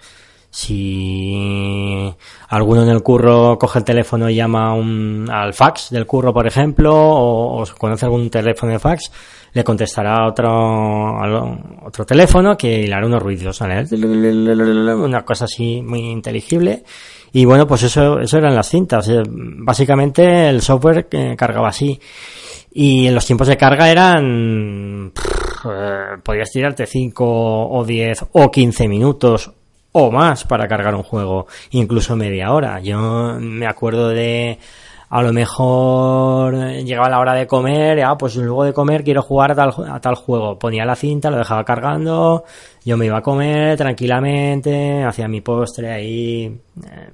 Si 0.55 2.13
alguno 2.50 2.83
en 2.83 2.89
el 2.89 3.01
curro 3.01 3.57
coge 3.57 3.79
el 3.79 3.86
teléfono 3.86 4.29
y 4.29 4.36
llama 4.36 4.75
un, 4.75 5.27
al 5.27 5.51
fax 5.51 5.89
del 5.89 6.05
curro, 6.05 6.31
por 6.31 6.45
ejemplo, 6.45 6.91
o, 6.93 7.65
conoce 7.75 8.05
algún 8.05 8.29
teléfono 8.29 8.72
de 8.72 8.77
fax, 8.77 9.12
le 9.51 9.63
contestará 9.63 10.27
otro, 10.27 11.57
otro 11.83 12.05
teléfono 12.05 12.55
que 12.55 12.88
le 12.88 12.93
hará 12.93 13.07
unos 13.07 13.24
ruidos, 13.24 13.62
una 13.62 15.25
cosa 15.25 15.45
así 15.45 15.81
muy 15.81 16.01
inteligible. 16.01 16.83
Y 17.31 17.45
bueno, 17.45 17.65
pues 17.65 17.81
eso, 17.81 18.19
eso 18.19 18.38
eran 18.38 18.53
las 18.53 18.69
cintas. 18.69 19.10
Eh, 19.10 19.24
básicamente 19.25 20.50
el 20.50 20.62
software 20.62 21.07
cargaba 21.36 21.69
así. 21.69 22.00
Y 22.74 23.07
en 23.07 23.15
los 23.15 23.25
tiempos 23.25 23.48
de 23.48 23.57
carga 23.57 23.89
eran 23.89 25.12
eh, 25.65 26.17
podías 26.24 26.51
tirarte 26.51 26.86
5 26.86 27.25
o 27.25 27.83
10 27.83 28.25
o 28.33 28.51
15 28.51 28.88
minutos 28.88 29.51
o 29.94 30.12
más 30.12 30.44
para 30.44 30.68
cargar 30.68 30.96
un 30.96 31.04
juego, 31.04 31.48
incluso 31.72 32.16
media 32.16 32.52
hora. 32.52 32.80
Yo 32.82 33.38
me 33.40 33.66
acuerdo 33.66 34.10
de 34.10 34.60
a 35.10 35.22
lo 35.22 35.32
mejor 35.32 36.56
llegaba 36.84 37.08
la 37.08 37.20
hora 37.20 37.36
de 37.36 37.46
comer, 37.46 38.00
ya, 38.00 38.16
pues 38.18 38.36
luego 38.36 38.64
de 38.64 38.74
comer 38.74 39.03
quiero 39.03 39.22
jugar 39.22 39.51
a 39.51 39.56
tal, 39.56 39.74
a 39.88 40.01
tal 40.01 40.16
juego. 40.16 40.58
Ponía 40.58 40.86
la 40.86 40.96
cinta, 40.96 41.29
lo 41.29 41.38
dejaba 41.38 41.64
cargando, 41.64 42.44
yo 42.84 42.98
me 42.98 43.06
iba 43.06 43.20
a 43.20 43.22
comer 43.22 43.77
tranquilamente, 43.77 45.03
hacía 45.03 45.27
mi 45.27 45.42
postre 45.42 45.92
ahí, 45.92 46.46
eh, 46.46 47.10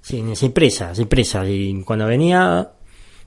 sin, 0.00 0.36
sin 0.36 0.52
prisa, 0.52 0.94
sin 0.94 1.08
prisa. 1.08 1.44
Y 1.44 1.82
cuando 1.82 2.06
venía, 2.06 2.70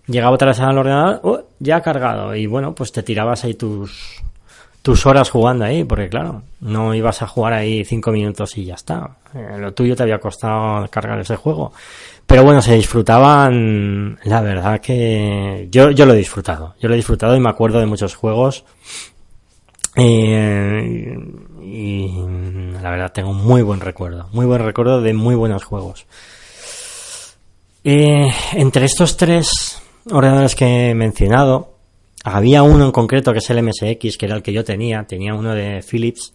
llegaba 0.08 0.36
otra 0.36 0.47
vez 0.47 0.60
al 0.62 0.78
ordenador, 0.78 1.19
oh, 1.23 1.41
ya 1.60 1.82
cargado. 1.82 2.34
Y 2.36 2.47
bueno, 2.47 2.73
pues 2.73 2.93
te 2.93 3.04
tirabas 3.04 3.43
ahí 3.43 3.56
tus, 3.56 4.23
tus 4.81 5.05
horas 5.05 5.29
jugando 5.29 5.65
ahí, 5.65 5.83
porque 5.83 6.09
claro, 6.09 6.43
no 6.61 6.93
ibas 6.93 7.21
a 7.21 7.27
jugar 7.27 7.53
ahí 7.53 7.83
cinco 7.83 8.11
minutos 8.11 8.57
y 8.57 8.65
ya 8.65 8.75
está. 8.75 9.17
Eh, 9.33 9.57
lo 9.57 9.73
tuyo 9.73 9.95
te 9.95 10.03
había 10.03 10.19
costado 10.19 10.87
cargar 10.89 11.19
ese 11.19 11.35
juego. 11.35 11.73
Pero 12.25 12.43
bueno, 12.43 12.61
se 12.61 12.75
disfrutaban, 12.75 14.19
la 14.23 14.41
verdad 14.41 14.79
que 14.79 15.67
yo, 15.71 15.91
yo 15.91 16.05
lo 16.05 16.13
he 16.13 16.17
disfrutado. 16.17 16.75
Yo 16.79 16.87
lo 16.87 16.93
he 16.93 16.97
disfrutado 16.97 17.35
y 17.35 17.39
me 17.39 17.49
acuerdo 17.49 17.79
de 17.79 17.87
muchos 17.87 18.15
juegos. 18.15 18.65
Eh, 19.95 21.17
y 21.61 22.07
la 22.81 22.89
verdad 22.91 23.11
tengo 23.11 23.31
un 23.31 23.43
muy 23.43 23.61
buen 23.61 23.81
recuerdo, 23.81 24.29
muy 24.31 24.45
buen 24.45 24.63
recuerdo 24.63 25.01
de 25.01 25.13
muy 25.13 25.35
buenos 25.35 25.63
juegos. 25.63 26.05
Eh, 27.83 28.31
entre 28.53 28.85
estos 28.85 29.17
tres 29.17 29.81
ordenadores 30.11 30.55
que 30.55 30.89
he 30.89 30.95
mencionado, 30.95 31.68
había 32.23 32.63
uno 32.63 32.86
en 32.86 32.91
concreto 32.91 33.32
que 33.32 33.39
es 33.39 33.49
el 33.49 33.63
MSX, 33.63 34.17
que 34.17 34.25
era 34.25 34.36
el 34.36 34.43
que 34.43 34.53
yo 34.53 34.63
tenía, 34.63 35.03
tenía 35.03 35.34
uno 35.34 35.53
de 35.53 35.82
Philips, 35.82 36.34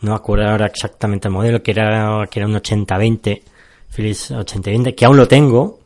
no 0.00 0.10
me 0.10 0.16
acuerdo 0.16 0.48
ahora 0.48 0.66
exactamente 0.66 1.28
el 1.28 1.34
modelo, 1.34 1.62
que 1.62 1.70
era, 1.70 2.26
que 2.30 2.40
era 2.40 2.46
un 2.46 2.56
8020, 2.56 3.42
Philips 3.94 4.30
8020, 4.30 4.94
que 4.94 5.04
aún 5.04 5.16
lo 5.16 5.26
tengo, 5.26 5.80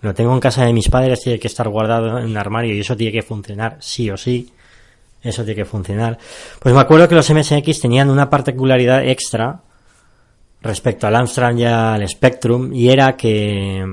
lo 0.00 0.14
tengo 0.14 0.32
en 0.32 0.40
casa 0.40 0.64
de 0.64 0.72
mis 0.72 0.88
padres, 0.88 1.20
tiene 1.20 1.38
que 1.38 1.48
estar 1.48 1.68
guardado 1.68 2.18
en 2.18 2.24
un 2.24 2.36
armario 2.36 2.74
y 2.74 2.80
eso 2.80 2.96
tiene 2.96 3.12
que 3.12 3.22
funcionar 3.22 3.76
sí 3.80 4.10
o 4.10 4.16
sí. 4.16 4.50
Eso 5.22 5.44
tiene 5.44 5.56
que 5.56 5.64
funcionar. 5.66 6.16
Pues 6.58 6.74
me 6.74 6.80
acuerdo 6.80 7.06
que 7.06 7.14
los 7.14 7.30
MSX 7.30 7.80
tenían 7.80 8.08
una 8.08 8.30
particularidad 8.30 9.06
extra 9.06 9.60
respecto 10.62 11.06
al 11.06 11.16
Amstrad 11.16 11.56
y 11.56 11.64
al 11.64 12.08
Spectrum 12.08 12.72
y 12.72 12.88
era 12.88 13.16
que 13.16 13.84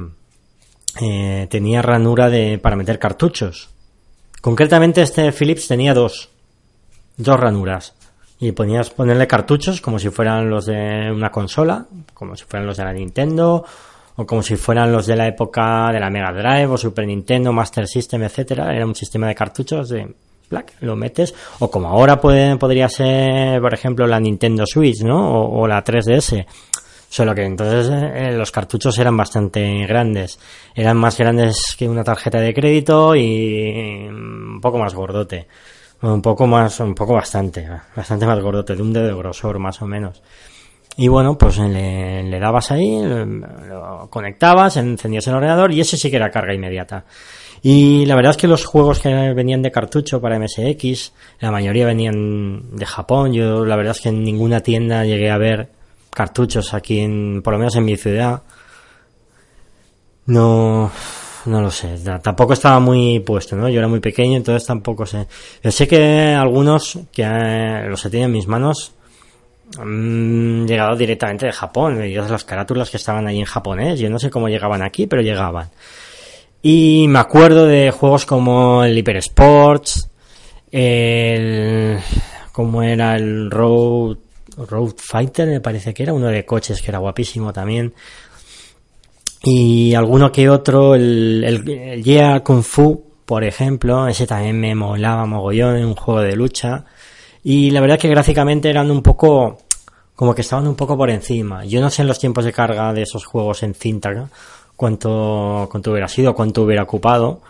eh, 1.02 1.48
tenía 1.50 1.82
ranura 1.82 2.30
de, 2.30 2.60
para 2.60 2.78
meter 2.78 2.98
cartuchos. 2.98 3.70
Concretamente 4.48 5.02
este 5.02 5.34
Philips 5.34 5.68
tenía 5.68 5.94
dos, 5.94 6.30
dos 7.18 7.38
ranuras. 7.38 7.94
Y 8.40 8.54
ponías 8.54 8.90
ponerle 8.92 9.28
cartuchos 9.28 9.82
como 9.82 10.00
si 10.00 10.10
fueran 10.10 10.50
los 10.50 10.68
de 10.68 11.12
una 11.12 11.30
consola, 11.30 11.86
como 12.14 12.34
si 12.38 12.46
fueran 12.46 12.66
los 12.66 12.78
de 12.78 12.86
la 12.86 12.94
Nintendo, 12.94 13.66
o 14.16 14.26
como 14.26 14.42
si 14.42 14.56
fueran 14.56 14.90
los 14.90 15.06
de 15.06 15.18
la 15.18 15.28
época 15.28 15.92
de 15.92 16.00
la 16.00 16.10
Mega 16.10 16.32
Drive 16.32 16.68
o 16.68 16.78
Super 16.78 17.06
Nintendo, 17.06 17.52
Master 17.52 17.90
System, 17.90 18.24
etcétera. 18.24 18.74
Era 18.74 18.86
un 18.86 18.96
sistema 18.96 19.28
de 19.28 19.36
cartuchos 19.36 19.90
de 19.90 20.16
plac, 20.48 20.76
lo 20.80 20.96
metes, 20.96 21.36
o 21.60 21.70
como 21.70 21.90
ahora 21.90 22.18
puede, 22.22 22.56
podría 22.56 22.88
ser, 22.88 23.60
por 23.60 23.74
ejemplo, 23.74 24.08
la 24.08 24.18
Nintendo 24.18 24.66
Switch, 24.66 25.04
¿no? 25.04 25.30
O, 25.30 25.60
o 25.60 25.68
la 25.68 25.84
3DS 25.84 26.46
Solo 27.10 27.34
que 27.34 27.46
entonces 27.46 27.90
eh, 27.92 28.32
los 28.34 28.52
cartuchos 28.52 28.98
eran 29.00 29.16
bastante 29.16 29.86
grandes. 29.88 30.40
Eran 30.76 30.98
más 30.98 31.18
grandes 31.18 31.76
que 31.78 31.88
una 31.88 32.04
tarjeta 32.04 32.40
de 32.40 32.54
crédito 32.54 33.16
y 33.16 34.08
un 34.10 34.60
poco 34.62 34.78
más 34.78 34.94
gordote. 34.94 35.48
Un 36.02 36.22
poco 36.22 36.46
más, 36.46 36.80
un 36.80 36.94
poco 36.94 37.14
bastante, 37.14 37.68
bastante 37.96 38.26
más 38.28 38.40
gordote, 38.40 38.76
de 38.76 38.82
un 38.82 38.94
dedo 38.94 39.08
de 39.08 39.16
grosor 39.16 39.58
más 39.58 39.82
o 39.82 39.88
menos. 39.88 40.22
Y 40.96 41.08
bueno, 41.08 41.38
pues 41.38 41.58
le, 41.60 42.24
le 42.24 42.40
dabas 42.40 42.72
ahí, 42.72 43.02
lo, 43.04 44.08
conectabas, 44.10 44.78
encendías 44.78 45.28
el 45.28 45.36
ordenador 45.36 45.72
y 45.72 45.80
ese 45.80 45.98
sí 45.98 46.10
que 46.10 46.18
era 46.18 46.30
carga 46.30 46.54
inmediata. 46.54 47.06
Y 47.62 48.06
la 48.06 48.16
verdad 48.16 48.32
es 48.32 48.38
que 48.38 48.48
los 48.48 48.66
juegos 48.66 49.00
que 49.00 49.10
venían 49.34 49.62
de 49.62 49.72
cartucho 49.72 50.22
para 50.22 50.40
MSX, 50.40 51.14
la 51.40 51.52
mayoría 51.52 51.86
venían 51.86 52.76
de 52.76 52.86
Japón. 52.86 53.34
Yo 53.34 53.66
la 53.66 53.76
verdad 53.76 53.96
es 53.96 54.02
que 54.02 54.10
en 54.10 54.24
ninguna 54.24 54.62
tienda 54.62 55.06
llegué 55.06 55.32
a 55.32 55.38
ver 55.38 55.70
cartuchos 56.18 56.74
aquí 56.74 57.00
en, 57.00 57.44
por 57.44 57.54
lo 57.54 57.60
menos 57.60 57.76
en 57.76 57.86
mi 57.86 57.96
ciudad. 57.96 58.42
No, 60.26 60.92
no 61.46 61.62
lo 61.62 61.70
sé, 61.70 61.96
tampoco 62.24 62.54
estaba 62.54 62.80
muy 62.80 63.20
puesto, 63.20 63.56
¿no? 63.56 63.70
Yo 63.70 63.78
era 63.78 63.88
muy 63.88 64.00
pequeño, 64.00 64.36
entonces 64.36 64.66
tampoco 64.66 65.06
sé. 65.06 65.28
Yo 65.64 65.72
sé 65.72 65.88
que 65.88 66.34
algunos 66.34 66.98
que 67.14 67.22
eh, 67.24 67.88
los 67.88 68.04
he 68.04 68.10
tenido 68.10 68.26
en 68.26 68.34
mis 68.34 68.48
manos 68.48 68.94
han 69.78 70.66
llegado 70.68 70.96
directamente 70.96 71.46
de 71.46 71.52
Japón, 71.52 72.04
y 72.04 72.16
las 72.16 72.44
carátulas 72.44 72.90
que 72.90 72.98
estaban 72.98 73.28
ahí 73.28 73.38
en 73.40 73.46
japonés, 73.46 74.00
yo 74.00 74.10
no 74.10 74.18
sé 74.18 74.32
cómo 74.32 74.50
llegaban 74.50 74.82
aquí, 74.82 75.06
pero 75.06 75.22
llegaban. 75.22 75.70
Y 76.64 77.06
me 77.10 77.20
acuerdo 77.20 77.68
de 77.68 77.92
juegos 77.92 78.26
como 78.26 78.84
el 78.84 78.98
Hyper 78.98 79.18
Sports, 79.18 80.10
el, 80.72 82.00
como 82.52 82.82
era 82.82 83.16
el 83.16 83.52
Road 83.52 84.18
Road 84.58 84.94
Fighter, 84.98 85.48
me 85.48 85.62
parece 85.62 85.94
que 85.94 86.04
era, 86.04 86.14
uno 86.14 86.28
de 86.28 86.46
coches 86.46 86.82
que 86.82 86.92
era 86.92 87.00
guapísimo 87.00 87.54
también. 87.54 87.94
Y 89.44 89.94
alguno 89.94 90.32
que 90.32 90.50
otro, 90.50 90.96
el, 90.96 91.44
el, 91.44 92.04
Yeah 92.04 92.44
Kung 92.44 92.64
Fu, 92.64 93.04
por 93.26 93.44
ejemplo, 93.44 94.08
ese 94.08 94.26
también 94.26 94.60
me 94.60 94.74
molaba 94.74 95.26
mogollón, 95.26 95.84
un 95.84 95.96
juego 95.96 96.22
de 96.22 96.36
lucha. 96.36 96.86
Y 97.44 97.72
la 97.72 97.82
verdad 97.82 98.00
que 98.00 98.10
gráficamente 98.10 98.70
eran 98.70 98.90
un 98.92 99.02
poco, 99.02 99.60
como 100.16 100.34
que 100.34 100.42
estaban 100.42 100.68
un 100.68 100.76
poco 100.76 100.98
por 100.98 101.10
encima. 101.10 101.64
Yo 101.66 101.80
no 101.82 101.90
sé 101.90 102.02
en 102.02 102.08
los 102.08 102.20
tiempos 102.20 102.46
de 102.46 102.54
carga 102.54 102.92
de 102.94 103.04
esos 103.04 103.26
juegos 103.26 103.64
en 103.64 103.74
cinta, 103.74 104.30
cuánto, 104.76 105.68
cuánto 105.72 105.92
hubiera 105.92 106.08
sido, 106.08 106.34
cuánto 106.34 106.64
hubiera 106.64 106.84
ocupado. 106.84 107.42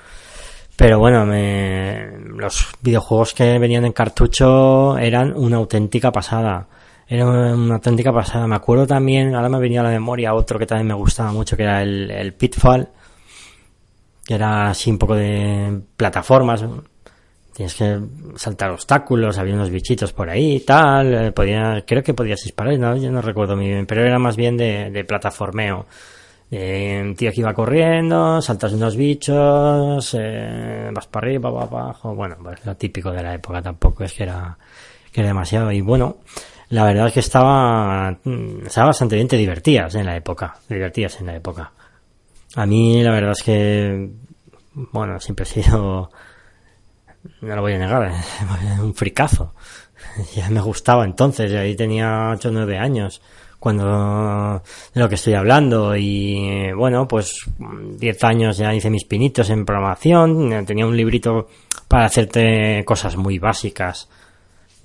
Pero 0.75 0.99
bueno, 0.99 1.25
me, 1.25 2.11
los 2.35 2.67
videojuegos 2.81 3.33
que 3.33 3.57
venían 3.57 3.85
en 3.85 3.93
cartucho 3.93 4.97
eran 4.99 5.35
una 5.35 5.57
auténtica 5.57 6.11
pasada. 6.11 6.67
Era 7.09 7.25
una 7.25 7.75
auténtica 7.75 8.11
pasada. 8.11 8.47
Me 8.47 8.55
acuerdo 8.55 8.85
también, 8.85 9.33
ahora 9.33 9.49
me 9.49 9.59
venía 9.59 9.79
a 9.81 9.83
la 9.83 9.89
memoria 9.91 10.33
otro 10.33 10.59
que 10.59 10.65
también 10.65 10.87
me 10.87 10.93
gustaba 10.93 11.31
mucho, 11.31 11.55
que 11.55 11.63
era 11.63 11.81
el, 11.81 12.11
el 12.11 12.33
Pitfall, 12.33 12.89
que 14.25 14.33
era 14.35 14.69
así 14.69 14.91
un 14.91 14.97
poco 14.97 15.15
de 15.15 15.81
plataformas. 15.95 16.65
Tienes 17.53 17.73
que 17.75 17.99
saltar 18.35 18.69
obstáculos, 18.71 19.37
había 19.37 19.55
unos 19.55 19.69
bichitos 19.71 20.13
por 20.13 20.29
ahí 20.29 20.59
tal. 20.59 21.13
eh, 21.13 21.31
Podía, 21.31 21.83
creo 21.87 22.03
que 22.03 22.13
podías 22.13 22.43
disparar, 22.43 22.77
no, 22.77 22.95
yo 22.97 23.11
no 23.11 23.21
recuerdo 23.21 23.55
muy 23.55 23.67
bien, 23.67 23.85
pero 23.87 24.05
era 24.05 24.19
más 24.19 24.35
bien 24.35 24.57
de, 24.57 24.91
de 24.91 25.03
plataformeo. 25.05 25.85
Un 26.49 27.15
tío 27.17 27.31
que 27.31 27.41
iba 27.41 27.53
corriendo, 27.53 28.41
saltas 28.41 28.71
unos 28.73 28.95
bichos, 28.95 30.15
eh, 30.17 30.89
vas 30.93 31.07
para 31.07 31.27
arriba, 31.27 31.51
para 31.51 31.83
abajo. 31.83 32.15
Bueno, 32.15 32.37
pues 32.41 32.65
lo 32.65 32.75
típico 32.75 33.11
de 33.11 33.23
la 33.23 33.33
época 33.33 33.61
tampoco 33.61 34.03
es 34.05 34.13
que 34.13 34.23
era, 34.23 34.57
que 35.11 35.21
era 35.21 35.29
demasiado. 35.29 35.71
Y 35.73 35.81
bueno, 35.81 36.17
la 36.69 36.84
verdad 36.84 37.08
es 37.08 37.13
que 37.13 37.19
estaba, 37.21 38.17
estaba 38.65 38.88
bastante 38.88 39.15
bien, 39.15 39.27
te 39.27 39.38
en 39.38 40.06
la 40.06 40.15
época, 40.15 40.56
te 40.67 40.75
divertías 40.75 41.19
en 41.21 41.27
la 41.27 41.36
época. 41.36 41.71
A 42.56 42.65
mí 42.65 43.01
la 43.03 43.12
verdad 43.12 43.32
es 43.32 43.43
que, 43.43 44.10
bueno, 44.73 45.19
siempre 45.19 45.43
he 45.43 45.47
sido, 45.47 46.10
no 47.41 47.56
lo 47.56 47.62
voy 47.62 47.73
a 47.73 47.77
negar, 47.77 48.12
un 48.82 48.93
fricazo. 48.93 49.53
Ya 50.36 50.49
me 50.49 50.62
gustaba 50.62 51.06
entonces, 51.06 51.53
ahí 51.53 51.75
tenía 51.75 52.30
8 52.32 52.49
o 52.49 52.51
9 52.51 52.77
años 52.77 53.21
cuando 53.60 54.62
de 54.93 55.01
lo 55.01 55.10
que 55.10 55.15
estoy 55.15 55.34
hablando 55.34 55.95
y 55.95 56.71
bueno 56.73 57.08
pues 57.08 57.49
10 57.58 58.23
años 58.23 58.58
ya 58.58 58.73
hice 58.73 58.91
mis 58.91 59.06
pinitos 59.06 59.49
en 59.49 59.65
programación 59.65 60.63
tenía 60.65 60.86
un 60.86 60.95
librito 60.95 61.47
para 61.88 62.06
hacerte 62.06 62.84
cosas 62.86 63.17
muy 63.17 63.39
básicas 63.39 64.08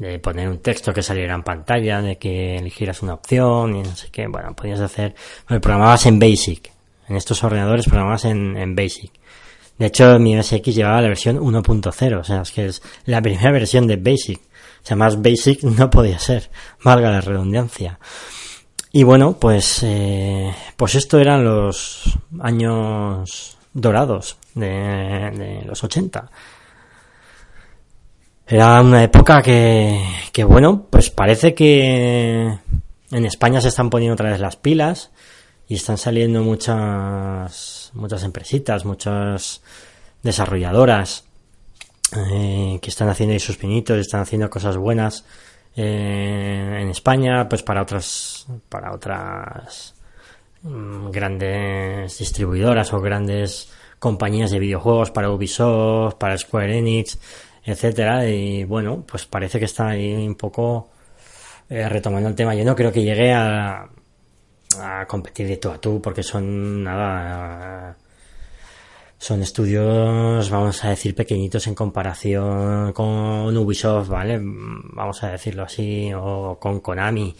de 0.02 0.18
poner 0.18 0.48
un 0.48 0.58
texto 0.58 0.92
que 0.92 1.02
saliera 1.02 1.34
en 1.34 1.42
pantalla 1.42 2.02
de 2.02 2.16
que 2.16 2.56
eligieras 2.56 3.02
una 3.02 3.14
opción 3.14 3.76
y 3.76 3.82
no 3.82 3.96
sé 3.96 4.08
qué. 4.10 4.26
Bueno 4.26 4.54
podías 4.54 4.80
hacer 4.80 5.14
bueno, 5.48 5.60
programabas 5.60 6.06
en 6.06 6.18
basic. 6.18 6.72
En 7.08 7.16
estos 7.16 7.42
ordenadores 7.44 7.86
programabas 7.86 8.24
en, 8.24 8.56
en 8.56 8.74
basic. 8.74 9.12
De 9.78 9.86
hecho 9.86 10.18
mi 10.18 10.36
OSX 10.38 10.74
llevaba 10.74 11.00
la 11.00 11.08
versión 11.08 11.38
1.0 11.38 12.20
o 12.20 12.24
sea 12.24 12.42
es 12.42 12.50
que 12.50 12.66
es 12.66 12.82
la 13.06 13.22
primera 13.22 13.50
versión 13.52 13.86
de 13.86 13.96
basic. 13.96 14.40
O 14.40 14.86
sea 14.86 14.96
más 14.96 15.22
basic 15.22 15.62
no 15.62 15.88
podía 15.90 16.18
ser 16.18 16.50
valga 16.82 17.10
la 17.10 17.20
redundancia. 17.20 17.98
Y 18.94 19.04
bueno, 19.04 19.38
pues, 19.40 19.82
eh, 19.84 20.54
pues 20.76 20.96
esto 20.96 21.18
eran 21.18 21.44
los 21.44 22.18
años 22.40 23.56
dorados 23.72 24.36
de, 24.54 24.68
de, 24.68 25.62
los 25.64 25.82
80. 25.82 26.30
Era 28.52 28.82
una 28.82 29.02
época 29.02 29.40
que, 29.40 30.04
que, 30.30 30.44
bueno, 30.44 30.86
pues 30.90 31.08
parece 31.08 31.54
que 31.54 32.58
en 33.10 33.24
España 33.24 33.62
se 33.62 33.68
están 33.68 33.88
poniendo 33.88 34.12
otra 34.12 34.30
vez 34.30 34.40
las 34.40 34.56
pilas 34.56 35.10
y 35.66 35.76
están 35.76 35.96
saliendo 35.96 36.42
muchas, 36.42 37.90
muchas 37.94 38.24
empresitas, 38.24 38.84
muchas 38.84 39.62
desarrolladoras 40.22 41.24
eh, 42.14 42.78
que 42.82 42.90
están 42.90 43.08
haciendo 43.08 43.32
ahí 43.32 43.40
sus 43.40 43.56
pinitos, 43.56 43.96
están 43.96 44.20
haciendo 44.20 44.50
cosas 44.50 44.76
buenas 44.76 45.24
eh, 45.74 46.78
en 46.82 46.90
España, 46.90 47.48
pues 47.48 47.62
para 47.62 47.80
otras, 47.80 48.46
para 48.68 48.92
otras 48.92 49.94
mm, 50.60 51.08
grandes 51.08 52.18
distribuidoras 52.18 52.92
o 52.92 53.00
grandes 53.00 53.72
compañías 53.98 54.50
de 54.50 54.58
videojuegos, 54.58 55.10
para 55.10 55.30
Ubisoft, 55.30 56.16
para 56.16 56.36
Square 56.36 56.76
Enix, 56.76 57.18
etcétera, 57.64 58.28
y 58.28 58.64
bueno, 58.64 59.04
pues 59.06 59.26
parece 59.26 59.58
que 59.58 59.66
está 59.66 59.88
ahí 59.88 60.14
un 60.14 60.34
poco 60.34 60.90
eh, 61.68 61.88
retomando 61.88 62.28
el 62.28 62.34
tema. 62.34 62.54
Yo 62.54 62.64
no 62.64 62.74
creo 62.74 62.92
que 62.92 63.02
llegue 63.02 63.32
a, 63.32 63.88
a 64.80 65.06
competir 65.06 65.46
de 65.48 65.56
tú 65.56 65.70
a 65.70 65.80
tú, 65.80 66.00
porque 66.00 66.22
son 66.22 66.82
nada 66.84 67.96
son 69.22 69.40
estudios, 69.40 70.50
vamos 70.50 70.84
a 70.84 70.88
decir, 70.88 71.14
pequeñitos 71.14 71.68
en 71.68 71.76
comparación 71.76 72.92
con 72.92 73.56
Ubisoft, 73.56 74.08
¿vale? 74.08 74.40
Vamos 74.42 75.22
a 75.22 75.30
decirlo 75.30 75.62
así, 75.62 76.10
o 76.12 76.58
con 76.58 76.80
Konami. 76.80 77.32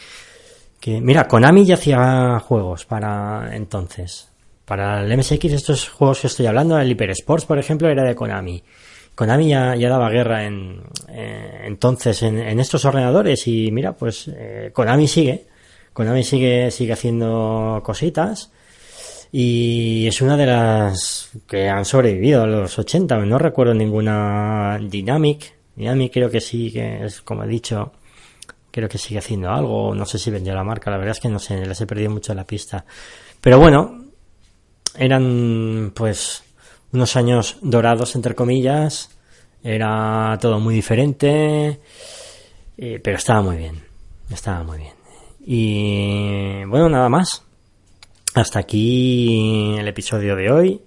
Que, 0.78 1.00
mira, 1.00 1.26
Konami 1.26 1.66
ya 1.66 1.74
hacía 1.74 2.38
juegos 2.38 2.84
para 2.84 3.50
entonces. 3.56 4.30
Para 4.64 5.02
el 5.02 5.18
MSX, 5.18 5.44
estos 5.46 5.88
juegos 5.88 6.20
que 6.20 6.28
estoy 6.28 6.46
hablando, 6.46 6.78
el 6.78 6.88
Hyper 6.88 7.10
Sports, 7.10 7.46
por 7.46 7.58
ejemplo, 7.58 7.88
era 7.88 8.04
de 8.04 8.14
Konami. 8.14 8.62
Konami 9.14 9.48
ya, 9.48 9.74
ya 9.76 9.88
daba 9.88 10.08
guerra 10.10 10.44
en, 10.44 10.82
eh, 11.08 11.62
entonces 11.64 12.22
en, 12.22 12.58
estos 12.58 12.84
ordenadores 12.84 13.46
y 13.46 13.70
mira, 13.70 13.92
pues 13.92 14.28
eh, 14.28 14.70
Konami 14.72 15.06
sigue. 15.06 15.46
Konami 15.92 16.24
sigue, 16.24 16.70
sigue 16.70 16.94
haciendo 16.94 17.82
cositas 17.84 18.50
y 19.30 20.06
es 20.06 20.20
una 20.20 20.36
de 20.36 20.46
las 20.46 21.30
que 21.46 21.68
han 21.68 21.84
sobrevivido 21.84 22.42
a 22.42 22.46
los 22.46 22.78
80. 22.78 23.16
No 23.24 23.38
recuerdo 23.38 23.74
ninguna 23.74 24.78
Dynamic. 24.78 25.54
Dynamic 25.74 26.12
creo 26.12 26.30
que 26.30 26.40
sí, 26.40 26.70
que 26.70 27.04
es 27.04 27.22
como 27.22 27.44
he 27.44 27.48
dicho, 27.48 27.92
creo 28.70 28.88
que 28.88 28.98
sigue 28.98 29.18
haciendo 29.18 29.50
algo. 29.50 29.94
No 29.94 30.04
sé 30.04 30.18
si 30.18 30.30
vendió 30.30 30.54
la 30.54 30.64
marca, 30.64 30.90
la 30.90 30.98
verdad 30.98 31.12
es 31.12 31.20
que 31.20 31.28
no 31.28 31.38
sé, 31.38 31.64
les 31.64 31.80
he 31.80 31.86
perdido 31.86 32.10
mucho 32.10 32.34
la 32.34 32.44
pista. 32.44 32.84
Pero 33.40 33.58
bueno, 33.58 34.04
eran 34.96 35.92
pues 35.94 36.42
unos 36.92 37.16
años 37.16 37.56
dorados, 37.62 38.14
entre 38.14 38.34
comillas. 38.34 39.10
Era 39.62 40.36
todo 40.40 40.60
muy 40.60 40.74
diferente, 40.74 41.80
eh, 42.76 43.00
pero 43.02 43.16
estaba 43.16 43.42
muy 43.42 43.56
bien. 43.56 43.82
Estaba 44.30 44.62
muy 44.64 44.78
bien. 44.78 44.94
Y 45.44 46.64
bueno, 46.64 46.88
nada 46.88 47.08
más. 47.08 47.42
Hasta 48.34 48.60
aquí 48.60 49.74
el 49.78 49.86
episodio 49.88 50.36
de 50.36 50.50
hoy. 50.50 50.82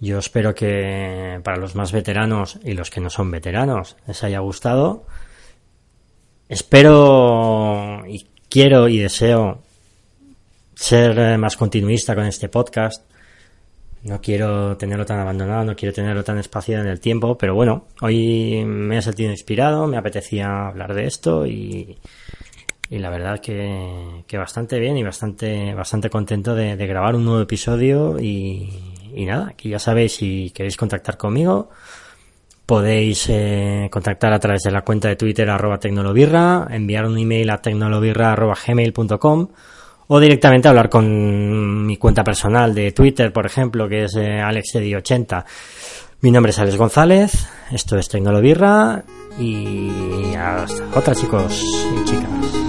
Yo 0.00 0.18
espero 0.18 0.54
que 0.54 1.40
para 1.42 1.56
los 1.56 1.74
más 1.74 1.90
veteranos 1.92 2.58
y 2.62 2.72
los 2.72 2.90
que 2.90 3.00
no 3.00 3.10
son 3.10 3.30
veteranos 3.30 3.96
les 4.06 4.22
haya 4.22 4.38
gustado. 4.38 5.06
Espero 6.48 8.04
y 8.06 8.28
quiero 8.48 8.88
y 8.88 8.98
deseo 8.98 9.62
ser 10.74 11.36
más 11.38 11.56
continuista 11.56 12.14
con 12.14 12.26
este 12.26 12.48
podcast. 12.48 13.07
No 14.08 14.20
quiero 14.20 14.76
tenerlo 14.76 15.04
tan 15.04 15.20
abandonado, 15.20 15.64
no 15.64 15.76
quiero 15.76 15.94
tenerlo 15.94 16.24
tan 16.24 16.38
espaciado 16.38 16.82
en 16.82 16.90
el 16.90 17.00
tiempo, 17.00 17.36
pero 17.36 17.54
bueno, 17.54 17.86
hoy 18.00 18.64
me 18.64 18.98
he 18.98 19.02
sentido 19.02 19.30
inspirado, 19.30 19.86
me 19.86 19.98
apetecía 19.98 20.68
hablar 20.68 20.94
de 20.94 21.06
esto 21.06 21.46
y, 21.46 21.98
y 22.88 22.98
la 22.98 23.10
verdad 23.10 23.40
que, 23.40 24.24
que, 24.26 24.38
bastante 24.38 24.78
bien 24.78 24.96
y 24.96 25.02
bastante 25.02 25.74
bastante 25.74 26.08
contento 26.08 26.54
de, 26.54 26.76
de 26.76 26.86
grabar 26.86 27.16
un 27.16 27.24
nuevo 27.24 27.42
episodio 27.42 28.18
y, 28.18 28.70
y, 29.14 29.26
nada, 29.26 29.52
que 29.56 29.68
ya 29.68 29.78
sabéis 29.78 30.14
si 30.14 30.50
queréis 30.54 30.76
contactar 30.76 31.18
conmigo 31.18 31.68
podéis 32.68 33.26
eh, 33.30 33.88
contactar 33.90 34.34
a 34.34 34.38
través 34.38 34.62
de 34.62 34.70
la 34.70 34.82
cuenta 34.82 35.08
de 35.08 35.16
Twitter 35.16 35.48
arroba 35.48 35.80
tecnolobirra, 35.80 36.66
enviar 36.70 37.06
un 37.06 37.16
email 37.16 37.48
a 37.48 37.62
tecnolobirra 37.62 38.32
arroba 38.32 38.54
gmail.com 38.54 39.48
o 40.08 40.20
directamente 40.20 40.68
hablar 40.68 40.88
con 40.88 41.86
mi 41.86 41.96
cuenta 41.96 42.24
personal 42.24 42.74
de 42.74 42.92
Twitter, 42.92 43.32
por 43.32 43.46
ejemplo, 43.46 43.88
que 43.88 44.04
es 44.04 44.16
eh, 44.16 44.40
alexedi80. 44.40 45.44
Mi 46.22 46.30
nombre 46.30 46.50
es 46.50 46.58
Alex 46.58 46.76
González, 46.76 47.46
esto 47.70 47.96
es 47.96 48.08
Tecnolobirra 48.08 49.04
y 49.38 50.34
hasta 50.34 50.98
otra 50.98 51.14
chicos 51.14 51.62
y 51.94 52.04
chicas. 52.04 52.67